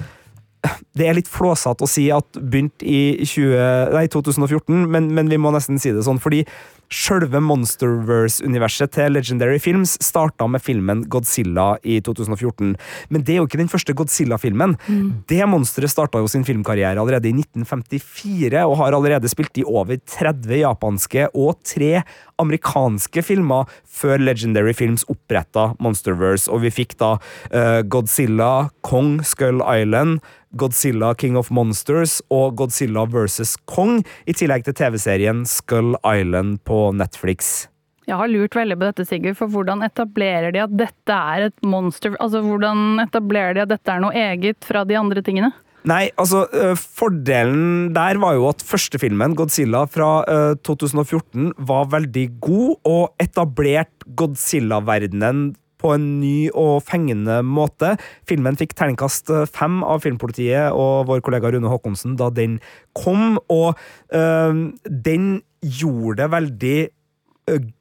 det 0.98 1.06
er 1.06 1.14
litt 1.14 1.28
flåsete 1.30 1.86
å 1.86 1.90
si 1.90 2.08
at 2.10 2.38
begynte 2.38 2.82
i 2.82 3.22
20, 3.22 3.92
nei, 3.94 4.06
2014, 4.10 4.88
men, 4.90 5.06
men, 5.14 5.30
vi 5.30 5.38
må 5.40 5.52
nesten 5.54 5.78
si 5.78 5.92
det 5.94 6.02
sånn, 6.06 6.18
fordi 6.22 6.42
Sjølve 6.88 7.40
Monsterverse-universet 7.44 8.94
til 8.96 9.12
Legendary 9.12 9.58
Films 9.60 9.96
starta 10.00 10.46
med 10.48 10.62
filmen 10.64 11.02
Godzilla 11.10 11.74
i 11.84 11.98
2014. 12.04 12.72
Men 13.12 13.24
det 13.24 13.34
er 13.34 13.42
jo 13.42 13.48
ikke 13.48 13.60
den 13.60 13.68
første 13.68 13.92
Godzilla-filmen. 13.96 14.76
Mm. 14.88 15.10
Det 15.28 15.42
monsteret 15.48 15.92
starta 15.92 16.22
jo 16.22 16.30
sin 16.32 16.46
filmkarriere 16.48 16.96
allerede 16.96 17.28
i 17.28 17.34
1954, 17.36 18.64
og 18.64 18.78
har 18.80 18.96
allerede 18.96 19.28
spilt 19.28 19.60
i 19.60 19.66
over 19.68 20.00
30 20.00 20.62
japanske 20.62 21.28
og 21.34 21.60
tre 21.66 22.02
amerikanske 22.40 23.22
filmer 23.26 23.68
før 23.84 24.22
Legendary 24.22 24.72
Films 24.76 25.04
oppretta 25.10 25.72
Monsterverse, 25.82 26.48
og 26.48 26.62
vi 26.64 26.72
fikk 26.72 26.96
da 27.00 27.16
uh, 27.18 27.80
Godzilla, 27.84 28.68
Kong, 28.86 29.18
Skull 29.26 29.60
Island, 29.60 30.22
Godzilla 30.56 31.14
King 31.18 31.36
of 31.36 31.50
Monsters 31.52 32.18
og 32.32 32.56
Godzilla 32.60 33.04
vs. 33.08 33.56
Kong, 33.68 34.00
i 34.24 34.36
tillegg 34.36 34.64
til 34.66 34.76
TV-serien 34.78 35.44
Skull 35.48 35.96
Island 36.00 36.62
på 36.68 36.88
Netflix. 36.96 37.68
Jeg 38.08 38.16
har 38.16 38.30
lurt 38.32 38.56
veldig 38.56 38.78
på 38.80 38.86
dette, 38.88 39.04
Sigurd, 39.04 39.36
for 39.36 39.52
hvordan 39.52 39.84
etablerer 39.84 40.54
de 40.54 40.62
at 40.64 40.72
dette 40.80 41.12
er 41.12 41.50
et 41.50 41.64
monster? 41.66 42.14
Altså, 42.16 42.40
Hvordan 42.40 43.02
etablerer 43.04 43.58
de 43.58 43.66
at 43.66 43.72
dette 43.74 43.92
er 43.92 44.00
noe 44.00 44.16
eget 44.16 44.64
fra 44.64 44.86
de 44.88 44.96
andre 44.96 45.20
tingene? 45.24 45.52
Nei, 45.88 46.08
altså, 46.20 46.42
Fordelen 46.76 47.92
der 47.96 48.18
var 48.20 48.34
jo 48.36 48.48
at 48.48 48.64
første 48.64 48.98
filmen, 49.00 49.36
Godzilla 49.36 49.84
fra 49.92 50.10
uh, 50.24 50.56
2014, 50.66 51.52
var 51.68 51.92
veldig 51.92 52.26
god 52.40 52.74
og 52.88 53.04
etablerte 53.22 54.08
Godzilla-verdenen 54.18 55.50
på 55.80 55.94
en 55.94 56.06
ny 56.20 56.48
og 56.52 56.82
fengende 56.86 57.40
måte. 57.46 57.94
Filmen 58.28 58.58
fikk 58.58 58.74
terningkast 58.78 59.32
fem 59.54 59.80
av 59.86 60.04
Filmpolitiet 60.04 60.74
og 60.76 61.08
vår 61.10 61.22
kollega 61.26 61.52
Rune 61.54 61.70
Haakonsen 61.70 62.18
da 62.18 62.30
den 62.34 62.58
kom, 62.98 63.38
og 63.52 63.78
øh, 64.14 64.68
den 64.84 65.28
gjorde 65.62 66.22
det 66.22 66.32
veldig 66.34 66.78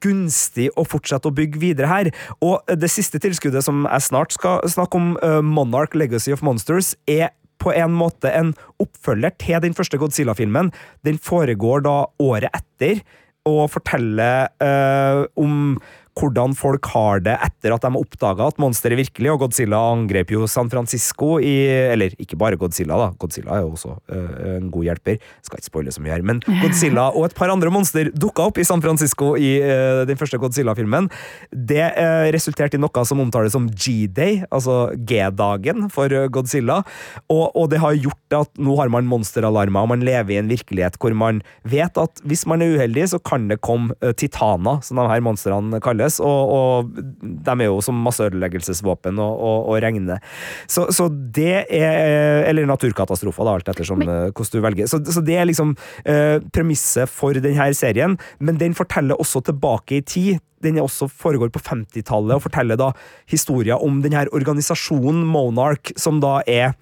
gunstig 0.04 0.70
å 0.80 0.86
fortsette 0.88 1.28
å 1.28 1.36
bygge 1.36 1.60
videre 1.60 1.90
her. 1.92 2.10
Og 2.40 2.64
det 2.80 2.90
siste 2.94 3.20
tilskuddet 3.20 3.66
som 3.66 3.84
jeg 3.84 4.06
snart 4.06 4.36
skal 4.36 4.62
snakke 4.70 5.00
om, 5.00 5.10
Monarch 5.44 5.98
Legacy 5.98 6.32
of 6.32 6.44
Monsters, 6.46 6.94
er 7.04 7.34
på 7.62 7.74
en 7.74 7.94
måte 7.98 8.32
en 8.32 8.54
oppfølger 8.82 9.34
til 9.42 9.62
den 9.66 9.76
første 9.78 10.00
Godzilla-filmen. 10.00 10.72
Den 11.06 11.18
foregår 11.22 11.84
da 11.88 11.98
året 12.22 12.54
etter 12.54 13.02
og 13.48 13.70
forteller 13.72 14.52
uh, 14.62 15.24
om 15.40 15.78
hvordan 16.18 16.56
folk 16.58 16.88
har 16.94 17.22
det 17.26 17.36
etter 17.46 17.74
at 17.74 17.84
de 17.84 17.92
har 17.92 18.02
oppdaga 18.02 18.48
at 18.50 18.60
monsteret 18.62 19.00
virkelig, 19.00 19.32
og 19.34 19.44
Godzilla 19.44 19.80
angrep 19.94 20.32
jo 20.34 20.48
San 20.50 20.72
Francisco 20.72 21.38
i 21.40 21.56
Eller 21.68 22.16
ikke 22.22 22.38
bare 22.40 22.58
Godzilla, 22.60 22.98
da. 23.00 23.10
Godzilla 23.20 23.58
er 23.58 23.66
jo 23.66 23.74
også 23.76 23.94
uh, 23.94 24.58
en 24.58 24.70
god 24.74 24.88
hjelper. 24.90 25.20
Skal 25.46 25.62
ikke 25.62 25.70
spoile 25.70 25.94
så 25.94 26.04
mye 26.04 26.16
her. 26.16 26.26
Men 26.26 26.42
Godzilla 26.62 27.10
og 27.12 27.28
et 27.28 27.38
par 27.38 27.52
andre 27.54 27.72
monster 27.74 28.12
dukka 28.14 28.48
opp 28.50 28.62
i 28.62 28.66
San 28.68 28.84
Francisco 28.84 29.36
i 29.38 29.58
uh, 29.62 30.04
den 30.10 30.20
første 30.20 30.40
Godzilla-filmen. 30.42 31.10
Det 31.52 31.84
uh, 31.98 32.28
resulterte 32.34 32.80
i 32.80 32.82
noe 32.82 33.06
som 33.08 33.22
omtales 33.24 33.56
som 33.56 33.68
G-day, 33.70 34.42
altså 34.52 34.94
G-dagen 34.98 35.88
for 35.94 36.12
Godzilla. 36.34 36.82
Og, 37.28 37.46
og, 37.54 37.68
det 37.72 37.82
har 37.84 37.98
gjort 38.00 38.38
at 38.38 38.62
nå 38.64 38.78
har 38.80 38.92
man 38.94 39.08
monsteralarmer, 39.10 39.84
og 39.84 39.92
man 39.94 40.06
lever 40.06 40.36
i 40.36 40.42
en 40.42 40.52
virkelighet 40.52 40.98
hvor 41.02 41.14
man 41.18 41.42
vet 41.68 41.98
at 42.00 42.22
hvis 42.28 42.46
man 42.50 42.64
er 42.64 42.78
uheldig, 42.78 43.10
så 43.12 43.20
kan 43.20 43.50
det 43.52 43.60
komme 43.66 43.96
titaner, 44.18 44.82
som 44.86 45.00
de 45.00 45.08
her 45.12 45.24
monstrene 45.24 45.82
kalles 45.84 46.07
kalles, 46.08 46.20
og, 46.20 46.52
og 46.54 46.92
de 47.22 47.56
er 47.56 47.68
jo 47.68 47.82
som 47.82 47.98
masseødeleggelsesvåpen 48.06 49.20
og, 49.20 49.40
og, 49.40 49.70
og 49.72 49.82
regne. 49.84 50.20
Så, 50.68 50.88
så, 50.92 51.10
det 51.10 51.66
er 51.70 52.48
Eller 52.48 52.68
naturkatastrofer, 52.68 53.46
da, 53.46 53.56
alt 53.58 53.70
ettersom 53.70 54.00
men, 54.00 54.10
eh, 54.10 54.32
hvordan 54.32 54.52
du 54.52 54.66
velger. 54.66 54.88
Så, 54.88 55.02
så, 55.06 55.22
det 55.22 55.38
er 55.38 55.48
liksom 55.48 55.76
eh, 56.06 56.40
premisset 56.54 57.10
for 57.10 57.34
denne 57.34 57.72
serien, 57.74 58.18
men 58.40 58.58
den 58.58 58.76
forteller 58.78 59.20
også 59.20 59.42
tilbake 59.42 60.00
i 60.00 60.02
tid 60.06 60.44
den 60.66 60.80
også 60.82 61.06
foregår 61.06 61.52
på 61.54 61.62
50-tallet 61.62 62.34
og 62.34 62.42
forteller 62.48 62.80
da 62.80 62.88
historier 63.30 63.78
om 63.78 64.00
denne 64.02 64.24
organisasjonen 64.34 65.22
Monarch, 65.30 65.92
som 66.02 66.18
da 66.24 66.40
er 66.50 66.74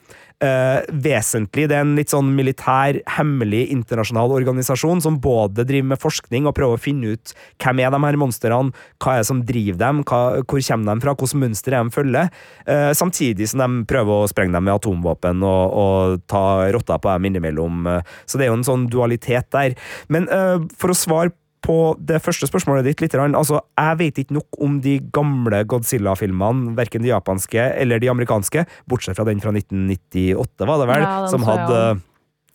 Uh, 0.43 0.83
vesentlig. 0.91 1.69
Det 1.71 1.77
er 1.77 1.85
en 1.85 1.93
litt 1.95 2.11
sånn 2.11 2.33
militær, 2.35 2.97
hemmelig 3.15 3.69
internasjonal 3.71 4.33
organisasjon 4.35 4.99
som 5.05 5.15
både 5.23 5.63
driver 5.63 5.93
med 5.93 6.01
forskning 6.01 6.49
og 6.49 6.57
prøver 6.57 6.75
å 6.75 6.81
finne 6.83 7.13
ut 7.15 7.31
hvem 7.63 7.79
er 7.79 7.93
de 7.93 8.01
her 8.03 8.17
monstrene, 8.19 8.73
hva 8.99 9.13
er 9.13 9.23
det 9.23 9.29
som 9.29 9.39
driver 9.47 9.79
dem, 9.79 10.01
hva, 10.03 10.19
hvor 10.43 10.65
kommer 10.67 10.91
de 10.91 11.05
fra, 11.05 11.13
hvilket 11.15 11.39
mønster 11.39 11.77
er 11.77 11.87
de 11.87 11.95
følger, 11.95 12.35
uh, 12.67 12.91
samtidig 12.99 13.47
som 13.47 13.63
de 13.63 13.87
prøver 13.87 14.25
å 14.25 14.27
sprenge 14.27 14.57
dem 14.57 14.67
med 14.67 14.75
atomvåpen 14.75 15.47
og, 15.47 15.79
og 15.85 16.27
ta 16.27 16.43
rotta 16.75 16.99
på 16.99 17.15
dem 17.15 17.31
innimellom. 17.31 17.87
Uh, 17.87 18.19
så 18.27 18.35
det 18.35 18.49
er 18.49 18.51
jo 18.51 18.59
en 18.59 18.67
sånn 18.67 18.89
dualitet 18.91 19.47
der. 19.55 19.79
Men 20.11 20.27
for 20.75 20.91
å 20.91 20.97
svare 20.97 21.31
på 21.65 21.77
det 21.99 22.21
første 22.23 22.47
spørsmålet 22.49 22.85
ditt 22.87 23.03
litt. 23.03 23.17
Altså, 23.17 23.61
jeg 23.79 23.99
vet 24.01 24.23
ikke 24.23 24.37
nok 24.37 24.59
om 24.61 24.79
de 24.83 24.97
gamle 25.13 25.63
Godzilla-filmene, 25.69 26.75
verken 26.77 27.05
de 27.05 27.13
japanske 27.13 27.69
eller 27.75 28.01
de 28.01 28.11
amerikanske, 28.11 28.65
bortsett 28.89 29.17
fra 29.17 29.27
den 29.27 29.41
fra 29.43 29.53
1998, 29.55 30.67
var 30.69 30.83
det 30.83 30.91
vel, 30.93 31.07
ja, 31.07 31.15
som 31.31 31.47
hadde 31.47 31.79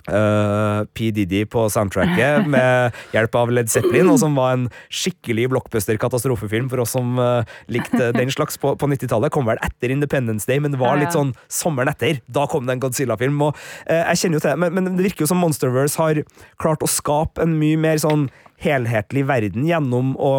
Uh, 0.08 0.86
P. 0.96 1.10
Diddy 1.12 1.44
på 1.44 1.66
soundtracket 1.70 2.46
med 2.54 2.96
hjelp 3.12 3.34
av 3.36 3.50
Led 3.52 3.68
Zeppelin, 3.70 4.08
og 4.08 4.16
som 4.22 4.32
var 4.38 4.54
en 4.56 4.64
skikkelig 4.88 5.50
blockbuster-katastrofefilm 5.52 6.70
for 6.72 6.82
oss 6.82 6.94
som 6.96 7.20
uh, 7.20 7.44
likte 7.68 8.08
den 8.18 8.32
slags 8.32 8.56
på, 8.58 8.72
på 8.80 8.88
90-tallet. 8.90 9.32
Kom 9.34 9.48
vel 9.50 9.60
etter 9.62 9.92
Independence 9.92 10.48
Day, 10.48 10.56
men 10.62 10.78
var 10.80 10.98
litt 10.98 11.14
sånn 11.14 11.34
sommeren 11.52 11.92
etter. 11.92 12.22
Da 12.32 12.46
kom 12.50 12.64
det 12.66 12.78
en 12.78 12.84
Godzilla-film. 12.86 13.42
og 13.44 13.52
uh, 13.54 14.00
Jeg 14.08 14.22
kjenner 14.22 14.40
jo 14.40 14.44
til 14.46 14.54
det, 14.54 14.60
men, 14.64 14.78
men, 14.78 14.94
det 14.96 15.10
virker 15.10 15.26
jo 15.26 15.32
som 15.34 15.42
Monsterverse 15.44 16.00
har 16.00 16.22
klart 16.60 16.86
å 16.86 16.90
skape 16.90 17.44
en 17.44 17.58
mye 17.60 17.78
mer 17.80 18.00
sånn 18.00 18.30
helhetlig 18.60 19.24
verden 19.28 19.66
gjennom 19.68 20.14
å 20.20 20.32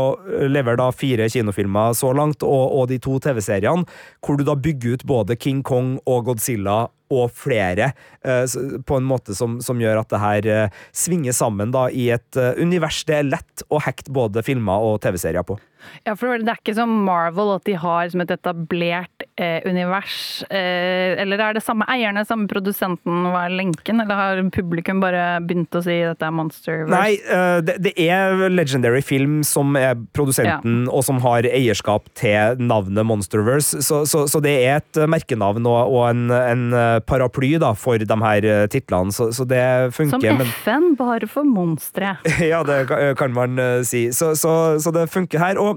levere 0.46 0.80
da 0.80 0.90
fire 0.94 1.28
kinofilmer 1.32 1.96
så 1.98 2.14
langt, 2.18 2.46
og, 2.46 2.64
og 2.78 2.90
de 2.92 3.00
to 3.02 3.18
TV-seriene, 3.24 3.88
hvor 4.22 4.38
du 4.38 4.46
da 4.48 4.58
bygger 4.58 4.98
ut 4.98 5.06
både 5.10 5.38
King 5.42 5.64
Kong 5.66 5.96
og 6.06 6.28
Godzilla 6.30 6.84
og 7.12 7.34
flere, 7.36 7.92
eh, 8.24 8.46
på 8.88 8.98
en 8.98 9.08
måte 9.08 9.36
som, 9.36 9.60
som 9.64 9.82
gjør 9.82 10.02
at 10.04 10.14
det 10.14 10.22
her 10.22 10.48
eh, 10.48 10.80
svinger 10.96 11.36
sammen 11.36 11.74
da 11.74 11.88
i 11.90 12.10
et 12.16 12.40
eh, 12.40 12.56
univers 12.62 13.04
det 13.08 13.18
er 13.18 13.28
lett 13.28 13.66
å 13.70 13.82
hekte 13.84 14.14
både 14.16 14.46
filmer 14.48 14.86
og 14.86 15.02
TV-serier 15.04 15.46
på. 15.48 15.60
Ja, 16.06 16.16
for 16.18 16.42
Det 16.42 16.50
er 16.50 16.60
ikke 16.60 16.76
som 16.78 16.92
Marvel 17.06 17.54
at 17.56 17.66
de 17.68 17.76
har 17.78 18.10
som 18.10 18.24
et 18.24 18.32
etablert 18.34 19.26
eh, 19.38 19.62
univers. 19.70 20.44
Eh, 20.50 21.18
eller 21.22 21.42
er 21.42 21.58
det 21.58 21.64
samme 21.66 21.86
eierne, 21.92 22.24
samme 22.28 22.50
produsenten, 22.52 23.28
hva 23.30 23.46
er 23.48 23.56
lenken? 23.60 24.02
Eller 24.02 24.18
har 24.18 24.42
publikum 24.54 25.02
bare 25.04 25.40
begynt 25.46 25.76
å 25.78 25.84
si 25.86 26.00
dette 26.02 26.26
er 26.26 26.34
Monsterverse? 26.36 26.92
Nei, 26.92 27.20
uh, 27.30 27.60
det, 27.66 27.78
det, 27.86 27.94
er 28.02 28.50
Legendary 28.52 29.04
Film 29.06 29.42
som 29.48 29.78
er 29.80 30.00
produsenten, 30.16 30.86
ja. 30.86 30.92
og 30.92 31.06
som 31.08 31.22
har 31.24 31.46
eierskap 31.48 32.10
til 32.18 32.62
navnet 32.62 33.08
Monsterverse. 33.08 33.84
Så, 33.86 34.04
så, 34.10 34.26
så 34.32 34.42
det 34.44 34.56
er 34.66 34.82
et 34.82 35.02
merkenavn 35.10 35.68
og, 35.70 35.94
og 35.94 36.08
en, 36.10 36.26
en, 36.34 36.68
paraply 37.08 37.54
da, 37.62 37.74
for 37.78 38.02
de 38.02 38.18
her 38.24 38.48
titlene, 38.72 39.14
så, 39.14 39.30
så 39.36 39.46
det 39.48 39.64
funker. 39.96 40.34
Som 40.42 40.44
FN, 40.48 40.90
bare 41.00 41.30
for 41.30 41.48
monstre. 41.48 42.16
ja, 42.52 42.62
det 42.68 42.84
kan 43.20 43.34
man 43.36 43.60
si. 43.88 44.08
Så, 44.16 44.34
så 44.36 44.94
det 44.96 45.08
funker 45.14 45.42
her. 45.42 45.60
og 45.62 45.71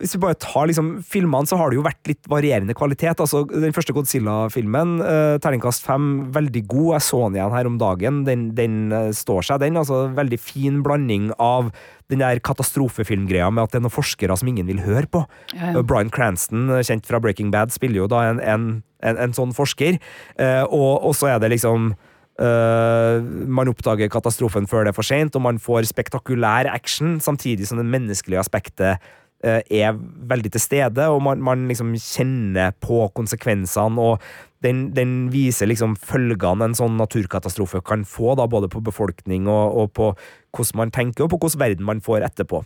hvis 0.00 0.16
vi 0.16 0.20
bare 0.24 0.38
tar 0.42 0.66
liksom 0.66 0.88
filmene, 1.06 1.46
så 1.46 1.58
har 1.60 1.70
det 1.70 1.78
jo 1.78 1.86
vært 1.86 2.10
litt 2.10 2.28
varierende 2.30 2.74
kvalitet. 2.74 3.20
Altså, 3.22 3.44
Den 3.46 3.74
første 3.76 3.94
Godzilla-filmen, 3.94 4.96
eh, 5.00 5.36
terningkast 5.38 5.86
fem, 5.86 6.32
veldig 6.34 6.64
god. 6.66 6.88
Jeg 6.96 7.06
så 7.06 7.20
den 7.24 7.38
igjen 7.38 7.54
her 7.54 7.68
om 7.70 7.78
dagen. 7.78 8.24
Den, 8.26 8.48
den 8.58 8.90
eh, 8.92 9.12
står 9.14 9.46
seg, 9.46 9.60
den. 9.62 9.78
altså 9.78 10.08
Veldig 10.14 10.40
fin 10.42 10.82
blanding 10.82 11.30
av 11.38 11.70
den 12.12 12.20
der 12.20 12.40
katastrofefilmgreia 12.44 13.50
med 13.54 13.64
at 13.64 13.72
det 13.72 13.80
er 13.80 13.84
noen 13.86 13.94
forskere 13.94 14.36
som 14.36 14.50
ingen 14.50 14.66
vil 14.66 14.82
høre 14.84 15.06
på. 15.06 15.22
Ja, 15.54 15.70
ja. 15.70 15.76
Uh, 15.78 15.84
Bryan 15.86 16.10
Cranston, 16.12 16.66
uh, 16.72 16.82
kjent 16.82 17.06
fra 17.06 17.20
Breaking 17.22 17.52
Bad, 17.54 17.72
spiller 17.72 18.02
jo 18.02 18.08
da 18.10 18.26
en, 18.32 18.42
en, 18.42 18.66
en, 19.00 19.20
en 19.28 19.36
sånn 19.36 19.54
forsker. 19.56 20.00
Eh, 20.36 20.64
og, 20.64 21.06
og 21.06 21.14
så 21.16 21.34
er 21.34 21.40
det 21.44 21.54
liksom 21.56 21.94
Uh, 22.34 23.22
man 23.46 23.68
oppdager 23.70 24.08
katastrofen 24.10 24.64
før 24.66 24.82
det 24.82 24.90
er 24.90 24.96
for 24.96 25.06
sent, 25.06 25.36
og 25.38 25.44
man 25.44 25.60
får 25.62 25.86
spektakulær 25.86 26.66
action, 26.66 27.20
samtidig 27.22 27.68
som 27.68 27.78
det 27.78 27.86
menneskelige 27.86 28.40
aspektet 28.42 29.04
er 29.44 29.96
veldig 30.30 30.54
til 30.54 30.62
stede, 30.62 31.08
og 31.12 31.22
man, 31.22 31.42
man 31.44 31.66
liksom 31.68 31.92
kjenner 32.00 32.74
på 32.80 33.06
konsekvensene, 33.16 34.00
og 34.00 34.22
den, 34.64 34.86
den 34.96 35.16
viser 35.34 35.68
liksom 35.70 35.98
følgene 36.00 36.70
en 36.70 36.78
sånn 36.78 36.96
naturkatastrofe 37.00 37.82
kan 37.84 38.06
få, 38.08 38.34
da, 38.38 38.48
både 38.50 38.70
på 38.72 38.82
befolkning 38.84 39.48
og, 39.50 39.76
og 39.84 39.92
på 39.96 40.14
hvordan 40.54 40.78
man 40.78 40.92
tenker, 40.94 41.24
og 41.24 41.32
på 41.32 41.40
hvordan 41.42 41.62
verden 41.64 41.86
man 41.88 42.02
får 42.04 42.26
etterpå. 42.28 42.62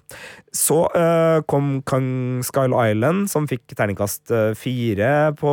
Så 0.54 0.82
uh, 0.92 1.40
kom 1.48 1.78
Kong 1.88 2.42
Skyle 2.46 2.76
Island, 2.90 3.28
som 3.32 3.48
fikk 3.50 3.64
terningkast 3.74 4.32
uh, 4.34 4.52
fire 4.58 5.32
på, 5.38 5.52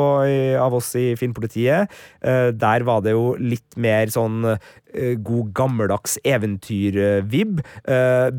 av 0.61 0.75
oss 0.75 0.93
i 0.99 1.13
Filmpolitiet. 1.19 1.91
Uh, 2.19 2.51
der 2.55 2.85
var 2.87 3.05
det 3.05 3.15
jo 3.15 3.33
litt 3.39 3.77
mer 3.79 4.11
sånn 4.13 4.57
god 4.95 5.49
gammeldags 5.51 6.13
eventyr-vib. 6.23 7.57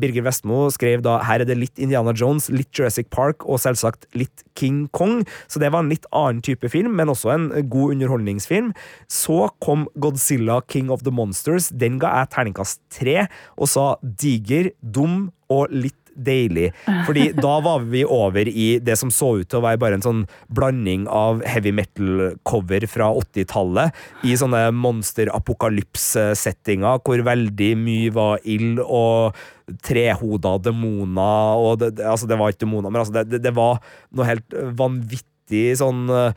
Birger 0.01 0.23
Vestmo 0.25 0.63
skrev 0.73 1.03
da 1.05 1.19
her 1.27 1.43
er 1.43 1.45
det 1.45 1.57
litt 1.59 1.77
Indiana 1.77 2.15
Jones, 2.17 2.47
litt 2.49 2.71
Jurassic 2.73 3.11
Park 3.13 3.45
og 3.45 3.61
selvsagt 3.61 4.07
litt 4.17 4.41
King 4.57 4.87
Kong. 4.89 5.19
Så 5.45 5.61
det 5.61 5.69
var 5.75 5.85
en 5.85 5.91
litt 5.93 6.07
annen 6.09 6.41
type 6.41 6.65
film, 6.73 6.95
men 6.97 7.13
også 7.13 7.29
en 7.35 7.45
god 7.69 7.93
underholdningsfilm. 7.97 8.73
Så 9.11 9.47
kom 9.63 9.87
Godzilla 9.99 10.61
King 10.69 10.91
of 10.93 11.03
the 11.03 11.13
Monsters. 11.13 11.71
Den 11.73 11.99
ga 12.01 12.13
jeg 12.21 12.33
terningkast 12.37 12.83
tre, 12.93 13.25
og 13.57 13.71
sa 13.71 13.95
diger, 14.01 14.71
dum 14.81 15.31
og 15.51 15.73
litt 15.73 16.07
deilig. 16.17 16.71
Fordi 17.05 17.31
da 17.45 17.59
var 17.63 17.79
vi 17.89 18.05
over 18.05 18.47
i 18.49 18.79
det 18.83 18.97
som 18.99 19.11
så 19.13 19.37
ut 19.41 19.49
til 19.49 19.59
å 19.59 19.65
være 19.65 19.79
bare 19.81 19.93
en 19.99 20.05
sånn 20.05 20.27
blanding 20.53 21.07
av 21.11 21.43
heavy 21.47 21.71
metal-cover 21.77 22.87
fra 22.89 23.07
80-tallet 23.21 23.91
i 24.27 24.37
sånne 24.39 24.71
monster-apokalypse-settinger 24.77 26.93
hvor 27.05 27.19
veldig 27.27 27.71
mye 27.79 28.09
var 28.15 28.35
ild 28.49 28.79
og 28.83 29.35
trehoda 29.83 30.57
demoner 30.63 31.57
og 31.59 31.79
det, 31.81 31.89
det, 31.99 32.05
Altså, 32.07 32.25
det 32.29 32.37
var 32.39 32.47
ikke 32.53 32.65
demoner, 32.65 32.89
men 32.89 32.99
altså, 33.01 33.15
det, 33.19 33.25
det, 33.33 33.39
det 33.49 33.55
var 33.55 33.73
noe 34.15 34.25
helt 34.29 34.49
vanvittig 34.79 35.67
sånn 35.79 36.01
uh, 36.11 36.31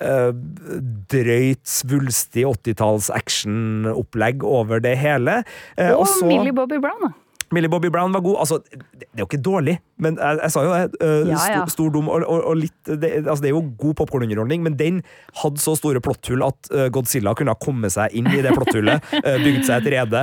drøyt, 0.00 1.62
svulstig 1.68 2.44
80-talls 2.48 3.10
actionopplegg 3.14 4.42
over 4.44 4.80
det 4.84 4.96
hele. 4.98 5.42
Uh, 5.78 5.92
Og 6.00 6.06
så- 6.08 6.26
Millie 6.26 6.52
Bobby 6.52 6.80
Brown, 6.80 7.00
da. 7.08 7.12
Millie 7.52 7.68
Bobby 7.68 7.90
Brown 7.92 8.12
var 8.14 8.20
god. 8.24 8.36
Altså, 8.44 8.58
det 8.72 9.08
er 9.14 9.22
jo 9.24 9.28
ikke 9.28 9.42
dårlig, 9.44 9.78
men 9.98 10.16
jeg, 10.20 10.38
jeg 10.42 10.54
sa 10.54 10.62
jo 10.64 10.72
det. 10.72 10.98
Uh, 11.02 11.28
Ja, 11.34 11.38
ja. 11.50 11.60
Stor, 11.64 11.72
stor 11.74 11.90
dum 11.94 12.08
og, 12.08 12.24
og, 12.28 12.40
og 12.50 12.56
litt 12.58 12.88
det, 12.88 13.10
altså, 13.24 13.40
det 13.42 13.50
er 13.50 13.54
jo 13.54 13.62
god 13.80 13.94
popkornunderholdning, 14.00 14.62
men 14.62 14.78
den 14.78 15.02
hadde 15.42 15.60
så 15.62 15.74
store 15.78 16.00
plotthull 16.04 16.44
at 16.46 16.70
uh, 16.74 16.86
Godzilla 16.94 17.34
kunne 17.34 17.54
ha 17.54 17.60
kommet 17.60 17.94
seg 17.94 18.14
inn 18.16 18.28
i 18.32 18.42
det 18.44 18.54
plotthullet, 18.56 19.04
Uh, 19.14 19.36
bygd 19.44 19.64
seg 19.66 19.84
et 19.84 19.90
rede, 19.94 20.20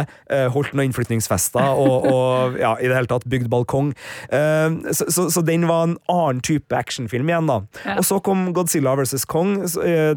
holdt 0.53 0.73
noen 0.73 0.89
innflytningsfester 0.89 1.77
og, 1.79 2.05
og 2.07 2.57
ja, 2.59 2.73
i 2.79 2.87
det 2.89 2.95
hele 2.95 3.09
tatt 3.09 3.25
bygd 3.29 3.49
balkong. 3.51 3.91
Så, 4.31 5.07
så, 5.11 5.25
så 5.33 5.43
den 5.45 5.65
var 5.69 5.87
en 5.87 5.95
annen 6.11 6.41
type 6.45 6.75
actionfilm 6.75 7.29
igjen, 7.29 7.49
da. 7.49 7.57
Ja. 7.85 7.97
Og 7.99 8.07
så 8.07 8.19
kom 8.23 8.49
Godzilla 8.55 8.93
vs. 8.97 9.25
Kong. 9.29 9.57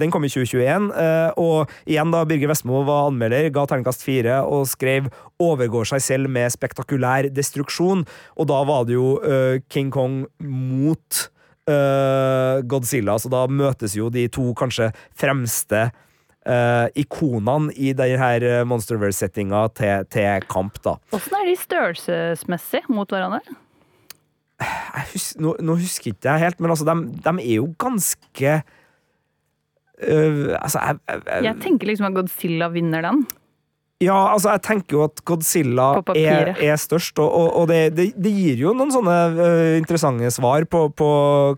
Den 0.01 0.13
kom 0.15 0.27
i 0.27 0.31
2021. 0.33 0.91
øh, 0.95 1.31
og 1.41 1.71
igjen, 1.91 2.13
da 2.15 2.25
Birger 2.29 2.53
Vestmo 2.53 2.83
var 2.87 3.09
anmelder, 3.11 3.51
ga 3.55 3.67
terningkast 3.69 4.05
fire 4.07 4.43
og 4.47 4.67
skrev 4.71 5.11
'overgår 5.43 5.89
seg 5.95 6.03
selv 6.03 6.31
med 6.31 6.53
spektakulær 6.53 6.94
destruksjon'. 7.31 8.07
Og 8.37 8.49
da 8.49 8.63
var 8.65 8.85
det 8.85 8.95
jo 8.95 9.19
uh, 9.23 9.61
King 9.69 9.91
Kong 9.91 10.25
mot 10.41 11.29
uh, 11.69 12.63
Godzilla, 12.63 13.19
så 13.19 13.29
da 13.33 13.47
møtes 13.47 13.97
jo 13.97 14.11
de 14.11 14.29
to 14.29 14.53
kanskje 14.55 14.93
fremste 15.15 15.91
Uh, 16.45 16.93
ikonene 16.93 17.73
i 17.73 17.95
denne 17.97 18.67
Monsterverse-settinga 18.69 19.63
til, 19.73 20.03
til 20.13 20.45
kamp, 20.45 20.77
da. 20.85 20.99
Åssen 21.17 21.39
er 21.39 21.47
de 21.49 21.55
størrelsesmessig 21.57 22.83
mot 22.93 23.09
hverandre? 23.09 23.41
jeg 24.61 25.07
hus 25.15 25.31
nå, 25.41 25.55
nå 25.65 25.77
husker 25.81 26.13
ikke 26.13 26.29
jeg 26.29 26.45
helt, 26.45 26.61
men 26.61 26.75
altså, 26.75 26.85
de, 26.85 27.15
de 27.25 27.35
er 27.41 27.55
jo 27.63 27.71
ganske 27.81 28.63
Uh, 29.95 30.51
altså, 30.59 30.81
jeg, 30.83 30.99
jeg, 31.07 31.21
jeg, 31.23 31.45
Jeg 31.45 31.57
tenker 31.63 31.87
liksom 31.87 32.09
at 32.09 32.17
Godzilla 32.17 32.67
vinner 32.75 33.05
den. 33.07 33.21
Ja, 34.05 34.17
altså, 34.35 34.53
jeg 34.55 34.65
tenker 34.67 34.99
jo 34.99 35.03
at 35.07 35.23
Godzilla 35.27 35.89
er, 36.15 36.53
er 36.55 36.79
størst, 36.81 37.19
og, 37.23 37.29
og, 37.29 37.49
og 37.63 37.69
det, 37.71 37.81
det, 37.97 38.09
det 38.21 38.33
gir 38.35 38.65
jo 38.67 38.75
noen 38.77 38.93
sånne 38.95 39.19
uh, 39.39 39.75
interessante 39.79 40.31
svar 40.35 40.67
på, 40.71 40.87
på 40.97 41.11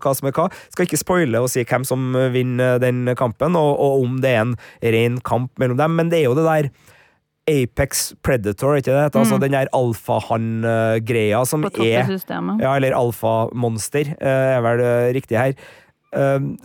hva 0.03 0.13
som 0.17 0.29
er 0.29 0.35
hva. 0.37 0.49
Skal 0.73 0.87
ikke 0.87 1.01
spoile 1.01 1.41
og 1.43 1.51
si 1.51 1.65
hvem 1.67 1.87
som 1.87 2.13
vinner 2.33 2.81
den 2.83 3.05
kampen, 3.19 3.57
og, 3.59 3.71
og 3.75 4.05
om 4.05 4.19
det 4.23 4.35
er 4.35 4.45
en 4.45 4.53
ren 4.97 5.17
kamp 5.25 5.51
mellom 5.61 5.79
dem, 5.79 5.97
men 5.99 6.13
det 6.13 6.21
er 6.21 6.29
jo 6.29 6.37
det 6.37 6.47
der 6.47 6.69
Apex 7.47 8.09
Predator, 8.25 8.75
ikke 8.75 8.91
det? 8.91 9.15
Altså, 9.15 9.37
mm. 9.37 9.43
den 9.45 9.55
der 9.55 9.69
alfahann-greia 9.75 11.43
som 11.47 11.63
er 11.63 12.09
ja, 12.59 12.73
eller 12.73 12.95
alfamonster, 12.97 14.09
eh, 14.19 14.55
er 14.57 14.63
vel 14.65 14.83
eh, 14.83 15.11
riktig 15.15 15.39
her. 15.39 15.59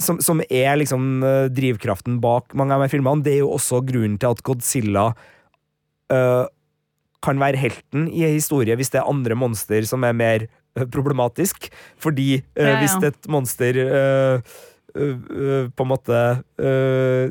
Som, 0.01 0.21
som 0.23 0.39
er 0.47 0.77
liksom 0.79 1.21
drivkraften 1.53 2.21
bak 2.23 2.55
mange 2.57 2.77
av 2.77 2.85
de 2.85 2.89
filmene. 2.89 3.25
Det 3.27 3.35
er 3.35 3.41
jo 3.43 3.51
også 3.57 3.81
grunnen 3.85 4.15
til 4.23 4.31
at 4.31 4.43
Godzilla 4.47 5.09
eh, 6.13 6.45
kan 7.23 7.39
være 7.39 7.61
helten 7.61 8.09
i 8.11 8.25
en 8.27 8.35
historie 8.35 8.75
hvis 8.79 8.91
det 8.93 9.01
er 9.03 9.11
andre 9.11 9.39
monster 9.39 9.87
som 9.89 10.05
er 10.07 10.17
mer 10.17 10.45
eh, 10.49 10.85
problematisk. 10.91 11.71
Fordi 12.01 12.43
uh, 12.43 12.45
Ja, 12.59 12.75
ja. 12.75 12.83
hvis 12.83 12.99
et 13.03 13.31
monster 13.31 13.81
på 14.93 15.85
en 15.87 15.89
måte 15.89 16.19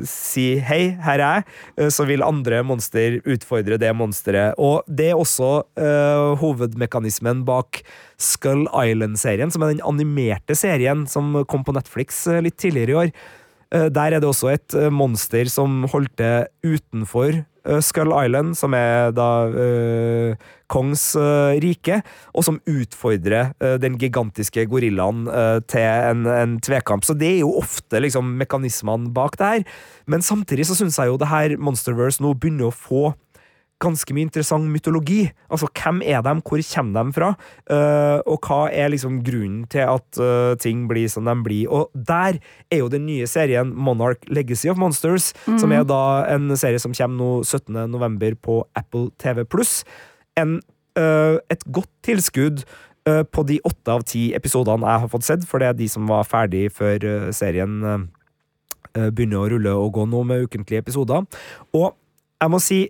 si 0.02 0.58
'hei, 0.58 0.98
her 0.98 1.20
er 1.22 1.44
jeg', 1.78 1.92
så 1.94 2.02
vil 2.08 2.24
andre 2.26 2.64
monster 2.66 3.20
utfordre 3.22 3.78
det 3.78 3.92
monsteret. 3.94 4.58
Og 4.58 4.82
det 4.90 5.12
er 5.12 5.14
også 5.14 5.62
hovedmekanismen 6.42 7.44
bak 7.46 7.84
Skull 8.18 8.66
Island-serien, 8.66 9.52
som 9.52 9.62
er 9.62 9.76
den 9.76 9.86
animerte 9.86 10.58
serien 10.58 11.06
som 11.06 11.44
kom 11.46 11.62
på 11.62 11.70
Netflix 11.70 12.26
litt 12.42 12.58
tidligere 12.58 12.90
i 12.90 12.98
år. 12.98 13.14
Der 13.94 14.10
er 14.10 14.18
det 14.18 14.26
også 14.26 14.50
et 14.50 14.74
monster 14.90 15.46
som 15.46 15.84
holdt 15.86 16.16
til 16.18 16.48
utenfor 16.66 17.44
Skull 17.84 18.10
Island, 18.10 18.56
som 18.58 18.74
er 18.74 19.12
da 19.14 19.28
uh, 19.46 20.50
Kongs 20.72 21.02
uh, 21.18 21.52
rike, 21.60 22.00
og 22.32 22.46
som 22.46 22.60
utfordrer 22.68 23.52
uh, 23.62 23.76
den 23.82 23.98
gigantiske 24.00 24.64
gorillaen 24.70 25.26
eh, 25.28 25.58
til 25.68 25.84
en, 25.84 26.24
en 26.26 26.54
tvekamp. 26.64 27.04
Så 27.04 27.16
det 27.18 27.28
er 27.28 27.40
jo 27.42 27.52
ofte 27.60 28.00
liksom 28.00 28.34
mekanismene 28.40 29.12
bak 29.14 29.36
det 29.40 29.50
her. 29.50 29.66
Men 30.08 30.24
samtidig 30.24 30.66
så 30.68 30.78
syns 30.78 30.98
jeg 30.98 31.12
jo 31.12 31.18
det 31.20 31.28
her 31.32 31.58
Monsterverse 31.60 32.24
nå 32.24 32.32
begynner 32.34 32.70
å 32.70 32.74
få 32.74 33.12
ganske 33.82 34.14
mye 34.14 34.28
interessant 34.28 34.68
mytologi. 34.70 35.24
Altså, 35.50 35.68
hvem 35.68 36.02
er 36.06 36.22
de, 36.24 36.34
hvor 36.40 36.62
kommer 36.72 37.08
de 37.08 37.16
fra, 37.16 37.30
uh, 37.72 38.20
og 38.30 38.46
hva 38.46 38.60
er 38.70 38.92
liksom 38.92 39.20
grunnen 39.26 39.64
til 39.72 39.88
at 39.88 40.20
uh, 40.22 40.54
ting 40.62 40.86
blir 40.90 41.10
som 41.10 41.26
de 41.26 41.34
blir. 41.42 41.66
Og 41.70 41.90
der 41.94 42.38
er 42.70 42.82
jo 42.82 42.88
den 42.92 43.06
nye 43.08 43.26
serien 43.26 43.74
Monarch 43.74 44.24
Legacy 44.28 44.70
of 44.70 44.80
Monsters, 44.80 45.32
som 45.58 45.72
er 45.72 45.84
da 45.88 46.24
en 46.32 46.54
serie 46.56 46.80
som 46.82 46.94
kommer 46.96 47.18
nå 47.18 47.32
17. 47.42 47.90
november 47.90 48.38
på 48.38 48.62
Apple 48.78 49.10
TV+. 49.18 49.44
pluss. 49.44 49.82
Uh, 50.38 51.38
et 51.50 51.62
godt 51.72 51.90
tilskudd 52.04 52.64
eh, 53.08 53.22
på 53.22 53.44
de 53.48 53.58
åtte 53.64 53.92
av 53.92 54.04
ti 54.08 54.30
episodene 54.36 54.88
jeg 54.88 55.04
har 55.04 55.12
fått 55.12 55.28
sett, 55.28 55.46
for 55.48 55.62
det 55.62 55.70
er 55.70 55.78
de 55.78 55.88
som 55.90 56.08
var 56.10 56.28
ferdig 56.28 56.66
før 56.74 57.06
eh, 57.08 57.28
serien 57.34 57.78
eh, 57.86 58.04
eh, 58.96 59.10
begynner 59.10 59.42
å 59.42 59.50
rulle 59.54 59.76
og 59.78 59.92
gå 59.98 60.06
nå 60.10 60.24
med 60.28 60.48
ukentlige 60.48 60.84
episoder. 60.84 61.26
Og 61.76 61.92
jeg 62.42 62.52
må 62.52 62.62
si 62.62 62.82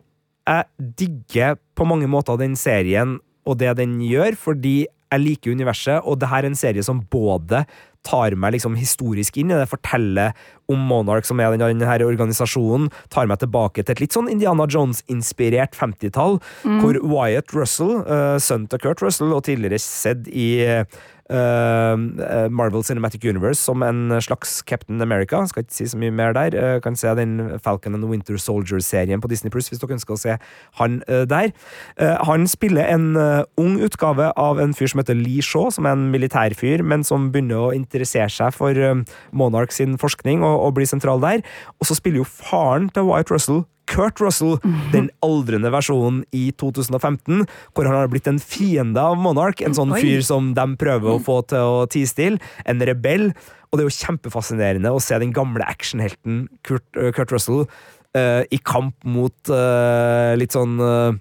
jeg 0.49 0.95
digger 0.99 1.61
på 1.79 1.87
mange 1.89 2.09
måter 2.11 2.41
den 2.41 2.57
serien 2.59 3.19
og 3.47 3.59
det 3.59 3.75
den 3.79 3.97
gjør, 4.07 4.37
fordi 4.39 4.83
jeg 5.13 5.21
liker 5.21 5.53
universet, 5.53 6.01
og 6.09 6.21
det 6.21 6.31
her 6.31 6.45
er 6.45 6.53
en 6.53 6.57
serie 6.59 6.85
som 6.85 7.03
både 7.13 7.65
tar 8.07 8.35
meg 8.39 8.57
liksom 8.57 8.75
historisk 8.79 9.37
inn 9.39 9.53
i 9.53 9.59
det, 9.59 9.69
forteller 9.71 10.33
om 10.73 10.81
Monarch, 10.89 11.29
som 11.29 11.41
er 11.43 11.53
den, 11.55 11.79
den 11.79 11.89
her 11.89 12.03
organisasjonen, 12.07 12.89
tar 13.13 13.29
meg 13.31 13.43
tilbake 13.43 13.85
til 13.85 13.95
et 13.95 14.03
litt 14.03 14.17
sånn 14.17 14.31
Indiana 14.33 14.67
Jones-inspirert 14.71 15.77
50-tall, 15.79 16.41
hvor 16.81 16.99
Wyatt 17.05 17.55
Russell, 17.55 18.01
uh, 18.09 18.39
sønnen 18.43 18.71
til 18.73 18.83
Kurt 18.83 19.05
Russell, 19.05 19.35
og 19.37 19.45
tidligere 19.47 19.79
sett 19.83 20.27
i 20.33 20.49
eh, 20.65 21.03
Marvel 21.33 22.85
Cinematic 22.85 23.25
Universe 23.25 23.63
som 23.63 23.83
en 23.83 24.21
slags 24.23 24.63
Captain 24.63 25.01
America. 25.03 25.41
Skal 25.47 25.65
ikke 25.65 25.75
si 25.75 25.87
så 25.91 25.99
mye 26.01 26.13
mer 26.15 26.35
der. 26.37 26.57
Eh, 26.57 26.81
kan 26.81 26.97
se 26.97 27.13
den 27.17 27.59
Falcon 27.63 27.95
and 27.95 28.05
Winter 28.05 28.37
Soldier-serien 28.37 29.21
på 29.21 29.29
Disney 29.29 29.51
Plus 29.51 29.69
hvis 29.71 29.81
dere 29.81 29.97
ønsker 29.97 30.17
å 30.17 30.21
se 30.21 30.37
han 30.81 31.01
eh, 31.09 31.25
der. 31.29 31.53
Eh, 31.99 32.17
han 32.29 32.47
spiller 32.51 32.89
en 32.93 33.17
eh, 33.17 33.43
ung 33.61 33.79
utgave 33.83 34.31
av 34.37 34.61
en 34.63 34.75
fyr 34.77 34.93
som 34.93 35.03
heter 35.03 35.19
Lee 35.19 35.43
Shaw, 35.45 35.71
som 35.75 35.87
er 35.87 35.97
en 35.97 36.11
militærfyr, 36.13 36.85
men 36.85 37.05
som 37.07 37.31
begynner 37.33 37.69
å 37.69 37.75
interessere 37.77 38.31
seg 38.33 38.55
for 38.57 38.77
eh, 38.77 39.05
Monarch 39.33 39.75
sin 39.77 39.99
forskning 40.01 40.45
og, 40.47 40.59
og 40.67 40.79
blir 40.79 40.91
sentral 40.91 41.23
der. 41.23 41.45
Og 41.79 41.89
så 41.89 41.99
spiller 41.99 42.23
jo 42.23 42.29
faren 42.29 42.91
til 42.93 43.09
White 43.11 43.35
Russell 43.35 43.65
Kurt 43.91 44.21
Russell, 44.23 44.59
den 44.93 45.11
aldrende 45.25 45.71
versjonen 45.75 46.25
i 46.35 46.53
2015, 46.61 47.47
hvor 47.75 47.85
han 47.89 47.97
har 47.99 48.09
blitt 48.13 48.29
en 48.31 48.41
fiende 48.43 49.01
av 49.03 49.17
Monarch. 49.21 49.63
En 49.65 49.75
sånn 49.77 49.95
fyr 49.99 50.23
som 50.27 50.55
de 50.57 50.77
prøver 50.81 51.09
å 51.15 51.23
få 51.23 51.37
til 51.51 51.59
å 51.59 51.87
tie 51.91 52.07
stille. 52.09 52.39
En 52.69 52.81
rebell. 52.87 53.33
Og 53.71 53.79
det 53.79 53.83
er 53.85 53.89
jo 53.89 54.01
kjempefascinerende 54.03 54.91
å 54.93 55.01
se 55.01 55.19
den 55.21 55.33
gamle 55.35 55.65
actionhelten 55.65 56.49
Kurt, 56.67 56.97
eh, 57.01 57.13
Kurt 57.17 57.33
Russell 57.33 57.61
uh, 57.65 58.43
i 58.53 58.59
kamp 58.61 58.95
mot 59.09 59.51
uh, 59.53 60.35
litt 60.39 60.53
sånn 60.59 60.81
uh, 60.81 61.13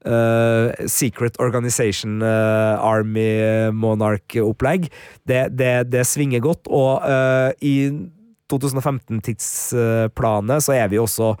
Uh, 0.00 0.72
Secret 0.88 1.36
Organization 1.44 2.24
uh, 2.24 2.80
Army 2.80 3.36
Monarch-opplegg. 3.76 4.88
Det, 5.28 5.52
det, 5.52 5.92
det 5.92 6.08
svinger 6.08 6.40
godt, 6.40 6.64
og 6.72 7.04
i 7.60 7.92
2015-tidsplanet 8.48 10.64
så 10.64 10.72
er 10.78 10.88
vi 10.88 10.96
også 11.02 11.36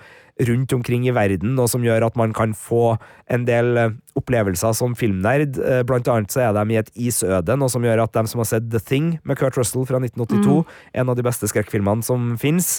rundt 0.48 0.72
omkring 0.72 1.06
i 1.08 1.14
verden, 1.14 1.58
og 1.60 1.68
som 1.72 1.84
gjør 1.84 2.06
at 2.08 2.16
man 2.18 2.34
kan 2.36 2.54
få 2.56 2.94
en 3.30 3.46
del 3.48 3.80
eh, 3.80 3.96
opplevelser 4.18 4.74
som 4.76 4.96
filmnerd. 4.98 5.58
Eh, 5.58 5.82
Blant 5.88 6.08
annet 6.10 6.32
så 6.32 6.46
er 6.46 6.54
de 6.56 6.74
i 6.74 6.78
et 6.80 6.92
isøde, 6.94 7.56
noe 7.58 7.72
som 7.72 7.84
gjør 7.84 8.04
at 8.04 8.14
de 8.16 8.24
som 8.30 8.42
har 8.42 8.50
sett 8.52 8.70
The 8.72 8.82
Thing 8.82 9.12
med 9.28 9.40
Kurt 9.40 9.58
Russell 9.60 9.86
fra 9.88 10.00
1982, 10.02 10.62
en 11.02 11.12
av 11.12 11.18
de 11.18 11.26
beste 11.26 11.50
skrekkfilmene 11.50 12.06
som 12.06 12.32
fins, 12.40 12.78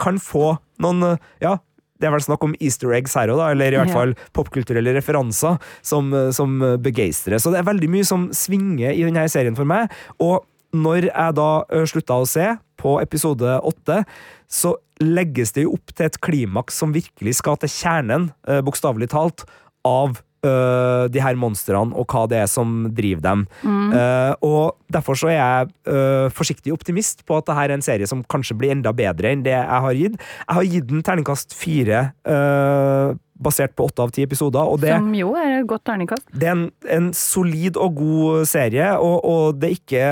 kan 0.00 0.20
få 0.22 0.56
noen 0.82 1.14
eh, 1.14 1.24
ja, 1.44 1.56
det 1.98 2.06
er 2.06 2.14
vel 2.14 2.22
snakk 2.22 2.44
om 2.46 2.54
easter 2.62 2.92
eggs 2.94 3.16
her 3.18 3.32
òg, 3.34 3.42
eller 3.48 3.74
i 3.74 3.80
hvert 3.80 3.90
fall 3.90 4.12
popkulturelle 4.36 4.92
referanser 4.94 5.56
som, 5.82 6.12
som 6.30 6.52
begeistrer. 6.78 7.40
Så 7.42 7.50
det 7.50 7.58
er 7.58 7.66
veldig 7.66 7.88
mye 7.90 8.06
som 8.06 8.28
svinger 8.36 8.94
i 8.94 9.02
denne 9.02 9.24
serien 9.32 9.58
for 9.58 9.66
meg. 9.66 9.90
Og 10.22 10.44
når 10.76 11.08
jeg 11.10 11.36
da 11.38 11.50
slutta 11.88 12.18
å 12.20 12.26
se, 12.28 12.50
på 12.78 13.00
episode 13.02 13.56
åtte, 13.66 14.04
så 14.46 14.76
legges 15.02 15.50
det 15.56 15.64
jo 15.64 15.74
opp 15.74 15.90
til 15.94 16.06
et 16.06 16.18
klimaks 16.22 16.78
som 16.78 16.92
virkelig 16.94 17.38
skal 17.40 17.58
til 17.58 17.72
kjernen, 17.72 18.30
uh, 18.46 18.60
bokstavelig 18.62 19.10
talt, 19.10 19.42
av 19.86 20.18
ø, 20.44 20.50
de 21.08 21.20
her 21.22 21.36
monstrene 21.38 21.94
og 21.96 22.10
hva 22.12 22.24
det 22.28 22.40
er 22.42 22.48
som 22.50 22.88
driver 22.92 23.22
dem. 23.24 23.44
Eh, 23.64 24.32
og 24.44 24.74
derfor 24.92 25.16
så 25.16 25.30
er 25.30 25.38
jeg 25.38 25.70
ø, 25.88 26.00
forsiktig 26.34 26.74
optimist 26.74 27.22
på 27.24 27.38
at 27.38 27.46
dette 27.46 27.62
er 27.62 27.74
en 27.74 27.84
serie 27.86 28.08
som 28.10 28.24
kanskje 28.26 28.56
blir 28.58 28.74
enda 28.74 28.92
bedre 28.92 29.30
enn 29.32 29.44
det 29.46 29.54
jeg 29.54 29.84
har 29.86 29.96
gitt. 29.96 30.18
Jeg 30.18 30.58
har 30.58 30.68
gitt 30.74 30.90
den 30.90 31.06
terningkast 31.06 31.54
fire, 31.56 32.02
basert 33.38 33.74
på 33.78 33.86
åtte 33.88 34.02
av 34.04 34.12
ti 34.12 34.26
episoder, 34.26 34.74
det 34.82 34.92
Som 34.98 35.14
jo 35.16 35.32
er 35.38 35.60
et 35.60 35.70
godt 35.70 35.86
terningkast. 35.88 36.26
det 36.34 36.50
er 36.50 36.56
en, 36.56 36.68
en 36.98 37.08
solid 37.14 37.78
og 37.78 37.94
god 38.02 38.46
serie, 38.50 38.92
og, 38.98 39.24
og 39.24 39.60
det 39.62 39.70
er 39.70 39.78
ikke 39.78 40.04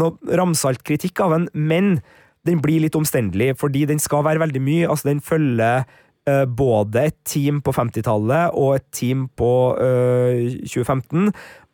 noe 0.00 0.36
ramsalt 0.38 0.84
kritikk 0.86 1.22
av 1.24 1.36
den, 1.36 1.48
men 1.54 1.98
den 2.44 2.60
blir 2.64 2.82
litt 2.84 2.96
omstendelig, 2.98 3.54
fordi 3.60 3.86
den 3.88 4.02
skal 4.02 4.24
være 4.26 4.42
veldig 4.42 4.62
mye. 4.62 4.88
Altså, 4.90 5.08
den 5.08 5.22
følger 5.24 5.84
uh, 6.28 6.44
både 6.44 7.06
et 7.08 7.18
team 7.28 7.62
på 7.64 7.72
50-tallet 7.72 8.56
og 8.58 8.76
et 8.76 8.88
team 8.92 9.28
på 9.38 9.52
uh, 9.78 10.50
2015. 10.66 11.30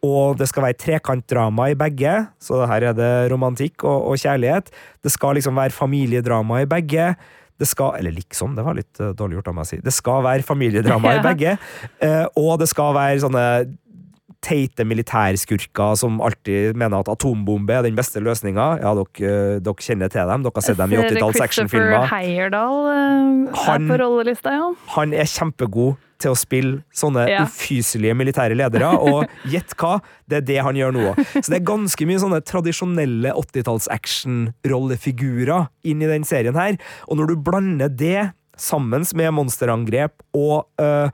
Og 0.07 0.39
det 0.41 0.49
skal 0.49 0.65
være 0.65 0.79
trekantdrama 0.81 1.71
i 1.73 1.77
begge, 1.79 2.15
så 2.41 2.63
her 2.71 2.89
er 2.91 2.97
det 2.97 3.11
romantikk 3.33 3.85
og, 3.85 4.09
og 4.13 4.23
kjærlighet. 4.23 4.71
Det 5.05 5.13
skal 5.13 5.37
liksom 5.37 5.59
være 5.61 5.77
familiedrama 5.77 6.63
i 6.63 6.71
begge. 6.71 7.11
Det 7.61 7.69
skal, 7.69 7.99
eller 7.99 8.15
liksom, 8.17 8.55
det 8.57 8.65
var 8.65 8.79
litt 8.79 9.01
eh, 9.03 9.13
dårlig 9.13 9.37
gjort 9.37 9.51
av 9.53 9.57
meg 9.59 9.67
å 9.67 9.69
si. 9.69 9.79
Det 9.85 9.93
skal 9.93 10.23
være 10.25 10.47
familiedrama 10.47 11.19
i 11.19 11.23
begge. 11.29 11.59
Eh, 12.01 12.25
og 12.41 12.55
det 12.63 12.71
skal 12.71 12.97
være 12.97 13.21
sånne 13.27 13.45
teite 14.41 14.85
militærskurker 14.89 15.97
som 16.01 16.21
alltid 16.25 16.77
mener 16.81 17.03
at 17.03 17.11
atombombe 17.13 17.75
er 17.77 17.85
den 17.85 17.97
beste 17.99 18.23
løsninga. 18.25 18.69
Ja, 18.81 18.95
dere, 18.97 19.31
eh, 19.31 19.57
dere 19.61 19.75
kjenner 19.85 20.09
til 20.13 20.29
dem. 20.31 20.45
Dere 20.47 20.57
har 20.57 20.65
sett 20.65 20.79
dem 20.81 20.93
i 20.93 20.97
Jeg 20.97 21.03
ser 21.11 21.17
80-talls 21.19 21.41
Christopher 21.41 21.49
actionfilmer. 21.51 22.07
Heyerdahl 22.09 22.79
eh, 22.95 23.75
er 23.75 23.85
på 23.91 23.99
rollelista, 24.01 24.55
ja. 24.57 24.71
Han 24.97 25.13
er 25.13 25.29
kjempegod 25.29 25.99
til 26.21 26.35
å 26.35 26.37
spille 26.37 26.83
sånne 26.93 27.23
Ja. 27.31 27.45
ufyselige 27.49 28.13
militære 28.17 28.57
ledere, 28.57 28.91
og 29.01 29.29
gjett 29.53 29.73
hva? 29.81 29.99
Det 30.29 30.41
er 30.43 30.45
det 30.51 30.59
han 30.65 30.77
gjør 30.77 30.93
nå 30.93 31.05
òg. 31.13 31.21
Så 31.41 31.47
det 31.49 31.61
er 31.63 31.69
ganske 31.71 32.09
mye 32.09 32.21
sånne 32.21 32.41
tradisjonelle 32.45 33.33
80-talls 33.41 33.89
action-rollefigurer 33.93 35.69
inn 35.89 36.03
i 36.05 36.11
den 36.11 36.25
serien 36.29 36.57
her. 36.61 36.77
Og 37.09 37.21
når 37.21 37.33
du 37.33 37.41
blander 37.45 37.89
det 37.93 38.31
sammen 38.61 39.07
med 39.17 39.33
monsterangrep 39.33 40.21
og 40.37 40.67
øh, 40.81 41.09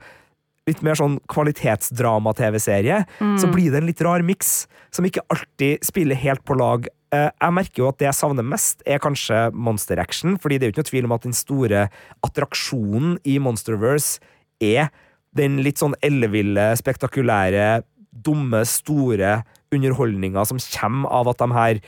litt 0.67 0.81
mer 0.83 0.97
sånn 0.99 1.17
kvalitetsdrama-TV-serie, 1.31 3.01
så 3.39 3.49
blir 3.51 3.71
det 3.71 3.81
en 3.81 3.87
litt 3.89 4.01
rar 4.03 4.23
miks, 4.25 4.67
som 4.91 5.07
ikke 5.07 5.23
alltid 5.31 5.83
spiller 5.87 6.19
helt 6.19 6.43
på 6.47 6.57
lag. 6.59 6.87
Eh, 7.15 7.29
Jeg 7.31 7.55
merker 7.55 7.83
jo 7.83 7.89
at 7.89 7.99
det 7.99 8.09
jeg 8.09 8.19
savner 8.19 8.43
mest, 8.43 8.83
er 8.85 8.99
kanskje 8.99 9.51
Monster 9.53 9.99
Action, 9.99 10.37
fordi 10.37 10.57
det 10.57 10.65
er 10.67 10.71
jo 10.71 10.75
ikke 10.75 10.83
noe 10.83 10.91
tvil 10.91 11.05
om 11.05 11.15
at 11.15 11.27
den 11.27 11.37
store 11.37 11.89
attraksjonen 12.27 13.17
i 13.23 13.37
Monsterverse 13.39 14.19
er 14.59 14.89
den 15.37 15.59
litt 15.63 15.79
sånn 15.79 15.95
elleville, 16.03 16.71
spektakulære, 16.79 17.83
dumme, 18.11 18.63
store 18.65 19.43
underholdninga 19.71 20.45
som 20.47 20.59
kommer 20.59 21.11
av 21.13 21.27
at 21.31 21.41
de 21.43 21.47
her 21.53 21.81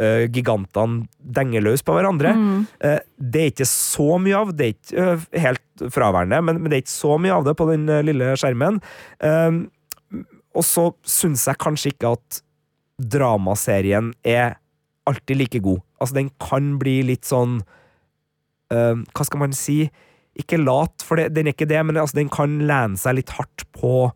eh, 0.00 0.24
gigantene 0.32 1.04
denger 1.18 1.64
løs 1.64 1.84
på 1.84 1.96
hverandre. 1.96 2.34
Eh, 2.80 2.98
det 3.18 3.42
er 3.42 3.52
ikke 3.52 3.68
så 3.68 4.18
mye 4.22 4.40
av, 4.40 4.54
det 4.56 4.66
er 4.66 4.74
ikke 4.74 5.04
uh, 5.04 5.28
helt 5.46 5.86
fraværende, 5.94 6.40
men, 6.46 6.60
men 6.62 6.70
det 6.70 6.78
er 6.78 6.84
ikke 6.84 6.96
så 6.96 7.18
mye 7.20 7.36
av 7.36 7.46
det 7.46 7.56
på 7.58 7.68
den 7.70 7.86
lille 8.06 8.34
skjermen. 8.40 8.80
Eh, 9.24 9.62
og 10.54 10.66
så 10.66 10.88
syns 11.08 11.48
jeg 11.50 11.62
kanskje 11.62 11.94
ikke 11.94 12.14
at 12.14 12.42
dramaserien 13.14 14.12
er 14.22 14.58
alltid 15.08 15.40
like 15.40 15.60
god. 15.64 15.82
Altså, 16.00 16.16
den 16.20 16.30
kan 16.42 16.74
bli 16.80 17.00
litt 17.10 17.26
sånn 17.28 17.58
eh, 18.72 18.94
Hva 19.14 19.26
skal 19.26 19.42
man 19.42 19.56
si? 19.56 19.84
Ikke 20.38 20.58
lat, 20.58 21.02
for 21.06 21.20
det, 21.20 21.30
den 21.36 21.48
er 21.48 21.56
ikke 21.56 21.68
det, 21.70 21.80
men 21.86 21.98
altså, 22.00 22.18
den 22.18 22.30
kan 22.32 22.60
lene 22.66 22.98
seg 23.00 23.18
litt 23.18 23.34
hardt 23.36 23.66
på 23.76 24.08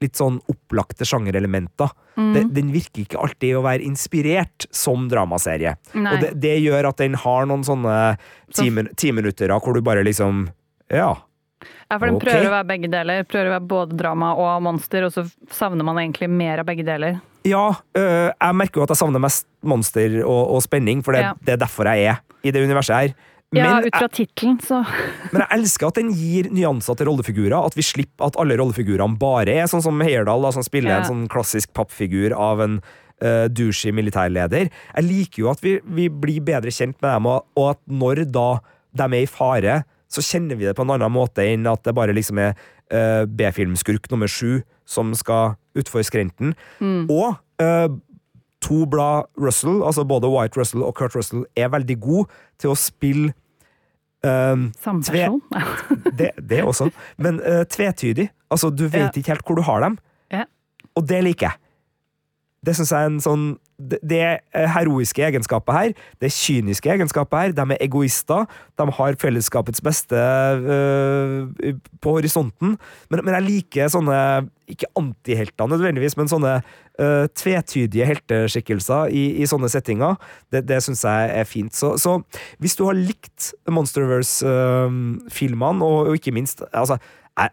litt 0.00 0.14
sånn 0.18 0.40
opplagte 0.52 1.06
sjangerelementer. 1.08 1.90
Mm. 2.16 2.48
den 2.54 2.70
virker 2.72 3.02
ikke 3.04 3.18
alltid 3.20 3.56
å 3.58 3.62
være 3.62 3.84
inspirert 3.84 4.64
som 4.72 5.02
dramaserie. 5.08 5.74
Nei. 5.92 6.14
Og 6.14 6.20
det, 6.22 6.30
det 6.40 6.54
gjør 6.64 6.88
at 6.88 6.96
den 7.02 7.12
har 7.20 7.44
noen 7.44 7.60
sånne 7.64 8.16
Så- 8.50 8.62
ti, 8.62 8.70
min- 8.70 8.88
timinuttere 8.96 9.58
hvor 9.60 9.74
du 9.74 9.82
bare 9.82 10.02
liksom 10.04 10.48
Ja. 10.90 11.14
Ja, 11.90 11.98
for 11.98 12.06
den 12.06 12.16
Ok. 12.16 12.22
prøver 12.24 12.46
å 12.48 12.54
være 12.62 12.66
begge 12.68 12.90
deler. 12.90 13.24
Prøver 13.24 13.48
å 13.50 13.60
være 13.60 13.68
både 13.68 13.96
drama 13.96 14.34
og 14.34 14.62
monster, 14.62 15.04
og 15.04 15.12
så 15.12 15.30
savner 15.50 15.84
man 15.84 15.96
egentlig 15.96 16.28
mer 16.30 16.58
av 16.60 16.66
begge 16.66 16.84
deler. 16.84 17.20
Ja, 17.44 17.70
øh, 17.94 18.32
jeg 18.40 18.54
merker 18.54 18.74
jo 18.80 18.82
at 18.82 18.88
jeg 18.88 18.96
savner 18.96 19.20
mest 19.20 19.46
monster 19.62 20.22
og, 20.24 20.50
og 20.56 20.62
spenning, 20.62 21.02
for 21.04 21.12
det, 21.12 21.20
Ja. 21.22 21.34
det 21.44 21.52
er 21.54 21.66
derfor 21.66 21.84
jeg 21.84 22.06
er 22.08 22.20
i 22.44 22.50
det 22.50 22.62
universet 22.68 22.94
her. 22.96 23.14
Ja, 23.54 23.76
Men 23.76 23.86
ut 23.86 23.94
fra 23.94 24.08
tittelen, 24.10 24.56
så 24.60 24.80
Men 25.30 25.42
jeg 25.44 25.60
elsker 25.60 25.86
at 25.88 25.98
den 26.00 26.10
gir 26.12 26.48
nyanser 26.50 26.96
til 26.98 27.06
rollefigurer. 27.06 27.54
At 27.62 27.76
vi 27.78 27.84
slipper 27.86 28.26
at 28.26 28.38
alle 28.42 28.56
rollefigurene 28.58 29.18
bare 29.20 29.54
er 29.62 29.68
sånn 29.70 29.84
som 29.84 30.00
Heyerdahl, 30.02 30.48
som 30.52 30.64
spiller 30.66 30.90
Ja. 30.90 30.96
en 30.98 31.10
sånn 31.10 31.28
klassisk 31.30 31.72
pappfigur 31.72 32.34
av 32.34 32.60
en 32.60 32.80
uh, 33.22 33.46
douchey 33.48 33.92
militærleder. 33.94 34.68
Jeg 34.96 35.04
liker 35.06 35.42
jo 35.44 35.50
at 35.52 35.62
vi, 35.62 35.78
vi 35.84 36.08
blir 36.08 36.42
bedre 36.42 36.74
kjent 36.74 36.98
med 37.00 37.10
dem, 37.14 37.26
og, 37.30 37.46
at 37.70 37.80
når 37.86 38.24
da 38.34 38.48
de 38.96 39.06
er 39.06 39.22
i 39.22 39.30
fare, 39.30 39.84
så 40.10 40.22
kjenner 40.22 40.56
vi 40.56 40.66
det 40.66 40.74
på 40.76 40.82
en 40.86 40.94
annen 40.96 41.12
måte 41.12 41.44
enn 41.44 41.66
at 41.70 41.82
det 41.84 41.94
bare 41.94 42.14
liksom 42.16 42.38
er 42.42 42.54
uh, 42.92 43.24
B-filmskurk 43.26 44.10
nummer 44.10 44.30
sju 44.30 44.62
som 44.86 45.14
skal 45.18 45.56
utfor 45.76 46.02
skrenten. 46.06 46.54
Og 46.80 47.36
uh, 47.62 47.88
to 48.66 48.84
blad 48.90 49.28
Russell, 49.38 49.80
altså 49.86 50.04
både 50.08 50.30
White 50.32 50.58
Russell 50.60 50.82
og 50.86 50.94
Kurt 50.98 51.14
Russell, 51.16 51.44
er 51.56 51.70
veldig 51.72 51.96
gode 52.02 52.26
til 52.62 52.72
å 52.72 52.78
spille 52.78 53.32
um, 54.26 54.70
samme 54.82 55.04
person. 55.06 55.40
det, 56.18 56.32
det 56.50 56.64
også. 56.66 56.90
Men 57.22 57.38
uh, 57.44 57.62
tvetydig. 57.70 58.30
Altså, 58.50 58.70
du 58.70 58.86
vet 58.88 59.06
Ja. 59.06 59.12
ikke 59.14 59.34
helt 59.36 59.46
hvor 59.46 59.58
du 59.60 59.62
har 59.66 59.86
dem. 59.86 59.98
Ja. 60.32 60.44
Og 60.98 61.06
det 61.08 61.22
liker 61.26 61.50
jeg. 61.50 61.62
Det 62.66 62.74
syns 62.74 62.90
jeg 62.90 63.06
er 63.06 63.12
en 63.14 63.22
sånn 63.22 63.46
det, 63.76 63.98
det 64.00 64.18
er 64.24 64.68
heroiske 64.72 65.20
egenskapet 65.26 65.74
her. 65.76 65.90
Det 66.22 66.30
kyniske 66.32 66.88
egenskapet 66.94 67.38
her. 67.38 67.52
De 67.52 67.74
er 67.74 67.82
egoister. 67.84 68.46
De 68.80 68.86
har 68.98 69.18
fellesskapets 69.20 69.82
beste 69.84 70.16
øh, 70.16 71.74
på 72.00 72.14
horisonten. 72.16 72.78
Men, 73.12 73.22
men 73.22 73.36
jeg 73.36 73.46
liker 73.46 73.92
sånne, 73.92 74.16
ikke 74.72 74.88
antihelter 74.96 75.68
nødvendigvis, 75.68 76.16
men 76.16 76.32
sånne 76.32 76.54
øh, 77.02 77.26
tvetydige 77.34 78.06
helteskikkelser 78.08 79.02
i, 79.12 79.42
i 79.42 79.46
sånne 79.48 79.68
settinger. 79.72 80.14
Det, 80.52 80.68
det 80.68 80.82
syns 80.84 81.04
jeg 81.06 81.30
er 81.40 81.46
fint. 81.48 81.74
Så, 81.76 81.88
så 82.02 82.10
hvis 82.62 82.76
du 82.78 82.82
har 82.88 82.96
likt 82.98 83.40
Monsterverse-filmene, 83.70 85.84
og, 85.84 85.96
og 86.10 86.14
ikke 86.18 86.36
minst 86.36 86.58
altså, 86.72 86.96
jeg, 87.36 87.50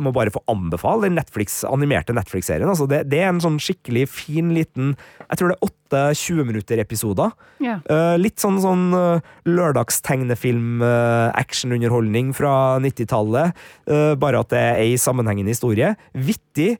må 0.00 0.10
bare 0.16 0.32
få 0.32 0.40
anbefale 0.48 1.04
den 1.04 1.14
Netflix, 1.18 1.60
animerte 1.68 2.16
Netflix-serien. 2.16 2.70
Altså 2.72 2.86
det, 2.88 3.04
det, 3.12 3.20
er 3.20 3.28
en 3.34 3.44
sånn 3.44 3.60
skikkelig 3.60 4.08
fin 4.08 4.48
liten 4.56 4.96
Jeg 5.26 5.36
tror 5.36 5.48
det 5.50 5.58
er 5.58 5.66
åtte 5.66 6.16
20 6.16 6.48
minutter-episoder. 6.48 7.28
Yeah. 7.60 7.84
Uh, 7.84 8.16
litt 8.16 8.40
sånn, 8.40 8.56
sånn 8.64 8.96
uh, 8.96 9.20
lørdagstegnefilm-actionunderholdning 9.44 12.32
uh, 12.32 12.36
fra 12.40 12.80
90-tallet. 12.80 13.52
bare 14.20 14.40
at 14.40 14.50
det 14.54 14.62
er 14.70 14.76
ei 14.86 14.96
sammenhengende 15.00 15.52
historie. 15.52 15.88
Vittig, 16.14 16.78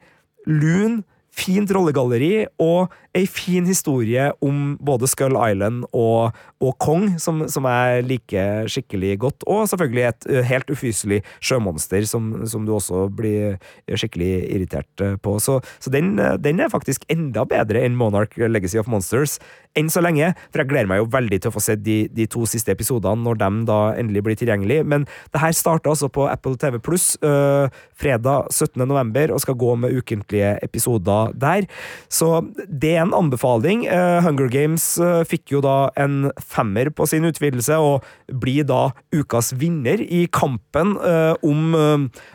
lun, 0.48 1.02
fint 1.40 1.70
rollegalleri 1.74 2.46
og 2.62 2.92
ei 3.16 3.24
fin 3.26 3.66
historie 3.66 4.28
om 4.44 4.76
både 4.86 5.08
Skull 5.10 5.34
Island 5.34 5.86
og, 5.96 6.36
og 6.62 6.76
Kong, 6.82 7.16
som, 7.22 7.42
som, 7.50 7.66
jeg 7.66 8.04
liker 8.06 8.70
skikkelig 8.70 9.16
godt. 9.24 9.46
Og 9.50 9.66
selvfølgelig 9.70 10.04
et 10.06 10.28
helt 10.50 10.70
ufyselig 10.70 11.20
sjømonster, 11.42 12.06
som, 12.06 12.30
som 12.46 12.66
du 12.66 12.74
også 12.76 13.08
blir 13.16 13.58
skikkelig 13.90 14.30
irritert 14.54 15.06
på. 15.24 15.38
Så, 15.42 15.58
så 15.82 15.92
den, 15.92 16.14
den, 16.42 16.60
er 16.60 16.70
faktisk 16.72 17.06
enda 17.10 17.46
bedre 17.48 17.82
enn 17.86 17.98
Monarch 17.98 18.38
Legacy 18.38 18.78
of 18.78 18.90
Monsters 18.90 19.38
enn 19.78 19.90
så 19.92 20.02
lenge, 20.02 20.32
for 20.50 20.62
jeg 20.62 20.70
gleder 20.72 20.90
meg 20.90 21.02
jo 21.02 21.10
veldig 21.12 21.38
til 21.42 21.52
å 21.52 21.54
få 21.54 21.62
se 21.62 21.76
de, 21.78 21.98
de 22.10 22.26
to 22.30 22.42
siste 22.48 22.72
episodene 22.74 23.22
når 23.22 23.38
de 23.38 23.50
da 23.68 23.78
endelig 24.00 24.24
blir 24.26 24.38
tilgjengelig. 24.40 24.80
Men 24.88 25.06
det 25.30 25.42
her 25.42 25.54
starta 25.56 25.92
altså 25.92 26.10
på 26.12 26.26
Apple 26.30 26.58
TV 26.60 26.80
Pluss 26.82 27.12
øh, 27.22 27.70
fredag 28.00 28.50
17. 28.50 28.80
november 28.82 29.34
og 29.34 29.42
skal 29.44 29.58
gå 29.60 29.74
med 29.78 29.94
ukentlige 29.94 30.56
episoder 30.64 31.34
der. 31.38 31.68
Så 32.10 32.42
det 32.66 32.96
er 32.96 33.04
en 33.04 33.14
anbefaling. 33.16 33.86
Uh, 33.86 34.18
Hunger 34.24 34.50
Games 34.50 34.86
uh, 34.98 35.22
fikk 35.28 35.54
jo 35.54 35.62
da 35.64 35.90
en 36.00 36.30
femmer 36.42 36.90
på 36.90 37.06
sin 37.10 37.26
utvidelse, 37.28 37.78
og 37.78 38.04
blir 38.42 38.66
da 38.68 38.90
ukas 39.14 39.52
vinner 39.60 40.02
i 40.02 40.26
kampen 40.32 40.96
uh, 40.98 41.34
om 41.46 41.76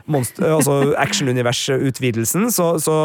altså 0.08 0.78
actionuniversutvidelsen. 1.06 2.52
Så, 2.52 2.76
så 2.84 3.00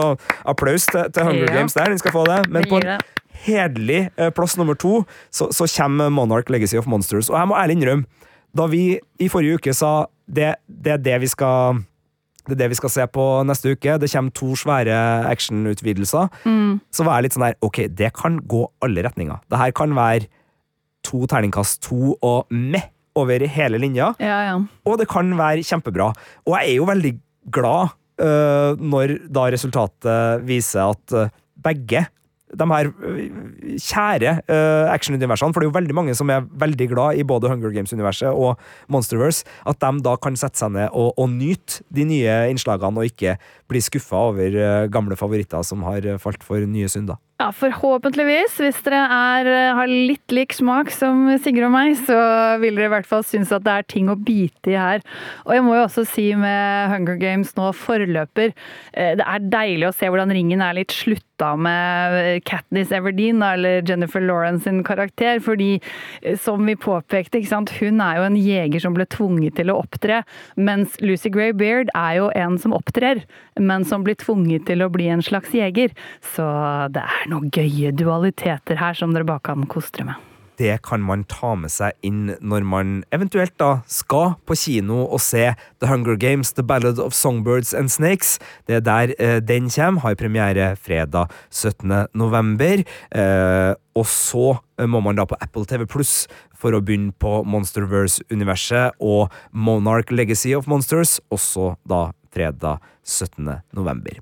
applaus 0.45 0.87
til, 0.90 1.09
til 1.14 1.27
Hunger 1.27 1.49
ja. 1.49 1.57
Games 1.59 1.75
der, 1.75 1.90
den 1.90 2.03
skal 2.03 2.14
få 2.14 2.27
det. 2.29 2.45
Men 2.51 2.69
på 2.71 2.83
en 2.83 3.01
hederlig 3.46 4.09
plass 4.37 4.57
nummer 4.61 4.76
to 4.79 5.03
så, 5.33 5.48
så 5.55 5.68
kommer 5.70 6.11
Monarch 6.12 6.50
Legacy 6.53 6.76
of 6.79 6.88
Monsters. 6.90 7.31
Og 7.33 7.38
jeg 7.38 7.50
må 7.50 7.57
ærlig 7.57 7.79
innrømme, 7.79 8.26
da 8.57 8.66
vi 8.70 8.98
i 9.22 9.29
forrige 9.31 9.61
uke 9.61 9.74
sa 9.76 9.92
det, 10.31 10.55
det 10.66 10.96
er 10.96 11.05
det 11.05 11.20
vi 11.22 11.31
skal 11.31 11.81
det 12.48 12.57
er 12.57 12.62
det 12.64 12.70
vi 12.72 12.79
skal 12.81 12.92
se 12.92 13.05
på 13.12 13.24
neste 13.46 13.74
uke. 13.76 13.96
Det 14.00 14.09
kommer 14.11 14.35
to 14.35 14.55
svære 14.59 14.96
actionutvidelser. 15.31 16.31
Mm. 16.48 16.81
Så 16.90 17.07
var 17.07 17.18
jeg 17.18 17.29
litt 17.29 17.37
sånn 17.37 17.46
der 17.46 17.59
Ok, 17.66 17.85
det 17.94 18.12
kan 18.16 18.40
gå 18.50 18.64
alle 18.83 19.05
retninger. 19.07 19.42
Det 19.46 19.61
her 19.61 19.74
kan 19.76 19.94
være 19.94 20.26
to 21.07 21.22
terningkast 21.31 21.83
to 21.87 22.16
og 22.16 22.50
meh 22.50 22.88
over 23.18 23.44
hele 23.50 23.81
linja. 23.83 24.12
Ja, 24.22 24.38
ja. 24.48 24.57
Og 24.88 24.98
det 25.00 25.09
kan 25.11 25.31
være 25.38 25.64
kjempebra. 25.66 26.11
Og 26.46 26.57
jeg 26.57 26.72
er 26.72 26.79
jo 26.79 26.88
veldig 26.88 27.12
glad 27.53 27.94
uh, 28.22 28.72
når 28.79 29.16
da 29.33 29.46
resultatet 29.53 30.46
viser 30.48 30.94
at 30.94 31.16
uh, 31.16 31.31
begge 31.61 32.07
de 32.58 32.66
her 32.72 32.90
øh, 33.06 33.20
kjære 33.78 34.32
uh, 34.50 34.90
actionuniversene, 34.92 35.54
for 35.54 35.62
det 35.62 35.68
er 35.68 35.70
jo 35.70 35.78
veldig 35.78 35.96
mange 35.96 36.14
som 36.18 36.30
er 36.32 36.46
veldig 36.58 36.88
glad 36.90 37.20
i 37.20 37.26
både 37.26 37.50
Hunger 37.52 37.74
Games-universet 37.74 38.28
og 38.30 38.58
Monsterverse, 38.90 39.44
at 39.66 39.80
de 39.80 40.04
da 40.04 40.16
kan 40.16 40.36
sette 40.38 40.58
seg 40.58 40.74
ned 40.74 40.88
og, 40.90 41.14
og 41.18 41.30
nyte 41.30 41.84
de 41.94 42.06
nye 42.08 42.36
innslagene, 42.50 42.98
og 42.98 43.10
ikke 43.10 43.36
bli 43.70 43.82
skuffa 43.84 44.26
over 44.30 44.58
uh, 44.58 44.86
gamle 44.92 45.18
favoritter 45.18 45.62
som 45.66 45.86
har 45.86 46.06
falt 46.22 46.44
for 46.46 46.66
nye 46.66 46.90
synder. 46.90 47.20
Ja, 47.40 47.46
forhåpentligvis. 47.57 48.59
Hvis 48.61 48.83
dere 48.85 48.98
er, 49.00 49.48
har 49.79 49.88
litt 49.88 50.35
lik 50.35 50.53
smak 50.53 50.90
som 50.92 51.22
Sigurd 51.40 51.70
og 51.70 51.72
meg, 51.72 51.94
så 52.05 52.18
vil 52.61 52.76
dere 52.76 52.90
i 52.90 52.92
hvert 52.92 53.09
fall 53.09 53.24
synes 53.24 53.48
at 53.57 53.64
det 53.64 53.76
er 53.79 53.87
ting 53.88 54.11
å 54.12 54.18
bite 54.18 54.74
i 54.74 54.76
her. 54.76 55.00
Og 55.46 55.55
jeg 55.57 55.64
må 55.64 55.79
jo 55.79 55.87
også 55.87 56.05
si 56.05 56.26
med 56.37 56.92
Hunger 56.92 57.16
Games 57.22 57.55
nå 57.57 57.70
forløper, 57.81 58.53
det 58.92 59.24
er 59.24 59.48
deilig 59.57 59.88
å 59.88 59.94
se 59.96 60.12
hvordan 60.12 60.37
ringen 60.37 60.61
er 60.61 60.76
litt 60.83 60.92
slutt 60.92 61.24
slutta 61.40 61.57
med 61.57 62.44
Katniss 62.44 62.92
Everdeen, 62.92 63.42
eller 63.42 63.83
Jennifer 63.83 64.20
Lawrence 64.20 64.64
sin 64.64 64.85
karakter. 64.85 65.40
Fordi, 65.40 65.81
eh, 66.22 66.37
som 66.37 66.66
vi 66.66 66.76
påpekte, 66.76 67.40
hun 67.81 68.00
er 68.00 68.16
jo 68.16 68.22
en 68.22 68.37
jeger 68.37 68.81
som 68.81 68.94
ble 68.94 69.07
tvunget 69.07 69.57
til 69.57 69.66
å 69.66 69.83
opptre. 69.83 70.24
Mens 70.57 71.00
Lucy 71.00 71.31
Gray 71.31 71.53
Beard 71.53 71.88
er 71.94 72.16
jo 72.16 72.31
en 72.35 72.59
som 72.59 72.72
opptrer, 72.72 73.24
men 73.59 73.85
som 73.85 74.05
blir 74.05 74.16
tvunget 74.16 74.66
til 74.66 74.79
å 74.81 74.90
bli 74.90 75.09
en 75.09 75.22
slags 75.22 75.50
jeger. 75.50 75.90
Så 76.22 76.92
det 76.92 77.03
er 77.03 77.30
noen 77.31 77.53
gøye 77.55 77.95
dualiteter 77.97 78.81
her 78.81 78.99
som 78.99 79.14
dere 79.14 79.29
bare 79.29 79.47
kan 79.51 79.69
kostre 79.71 80.09
med 80.09 80.27
det 80.61 80.83
kan 80.85 81.01
man 81.01 81.25
ta 81.31 81.55
med 81.57 81.73
seg 81.73 81.97
inn 82.07 82.35
når 82.45 82.66
man 82.69 82.93
eventuelt 83.14 83.55
da 83.61 83.81
skal 83.90 84.35
på 84.49 84.57
kino 84.61 85.07
og 85.07 85.23
se 85.25 85.47
The 85.81 85.88
Hunger 85.88 86.19
Games, 86.21 86.53
The 86.53 86.64
Ballad 86.66 87.01
of 87.01 87.16
Songbirds 87.16 87.73
and 87.77 87.93
Snakes. 87.93 88.37
Det 88.69 88.81
er 88.81 88.85
der 88.85 89.14
eh, 89.16 89.38
den 89.40 89.71
kommer. 89.73 90.05
Har 90.05 90.19
premiere 90.21 90.75
fredag 90.77 91.33
17. 91.49 92.12
november. 92.12 92.85
Eh, 93.11 93.73
og 93.97 94.07
så 94.07 94.47
eh, 94.79 94.88
må 94.88 95.01
man 95.05 95.16
da 95.16 95.25
på 95.29 95.38
Apple 95.40 95.64
TV 95.64 95.87
Pluss 95.88 96.27
for 96.53 96.77
å 96.77 96.83
begynne 96.85 97.16
på 97.16 97.40
Monsterverse-universet 97.49 99.01
og 99.01 99.33
Monarch 99.53 100.12
Legacy 100.12 100.53
of 100.57 100.69
Monsters, 100.69 101.19
også 101.33 101.75
da 101.88 102.11
fredag 102.35 102.85
17. 103.05 103.49
november. 103.77 104.21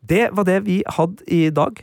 Det 0.00 0.28
var 0.32 0.46
det 0.46 0.62
vi 0.70 0.82
hadde 0.86 1.26
i 1.26 1.48
dag. 1.54 1.82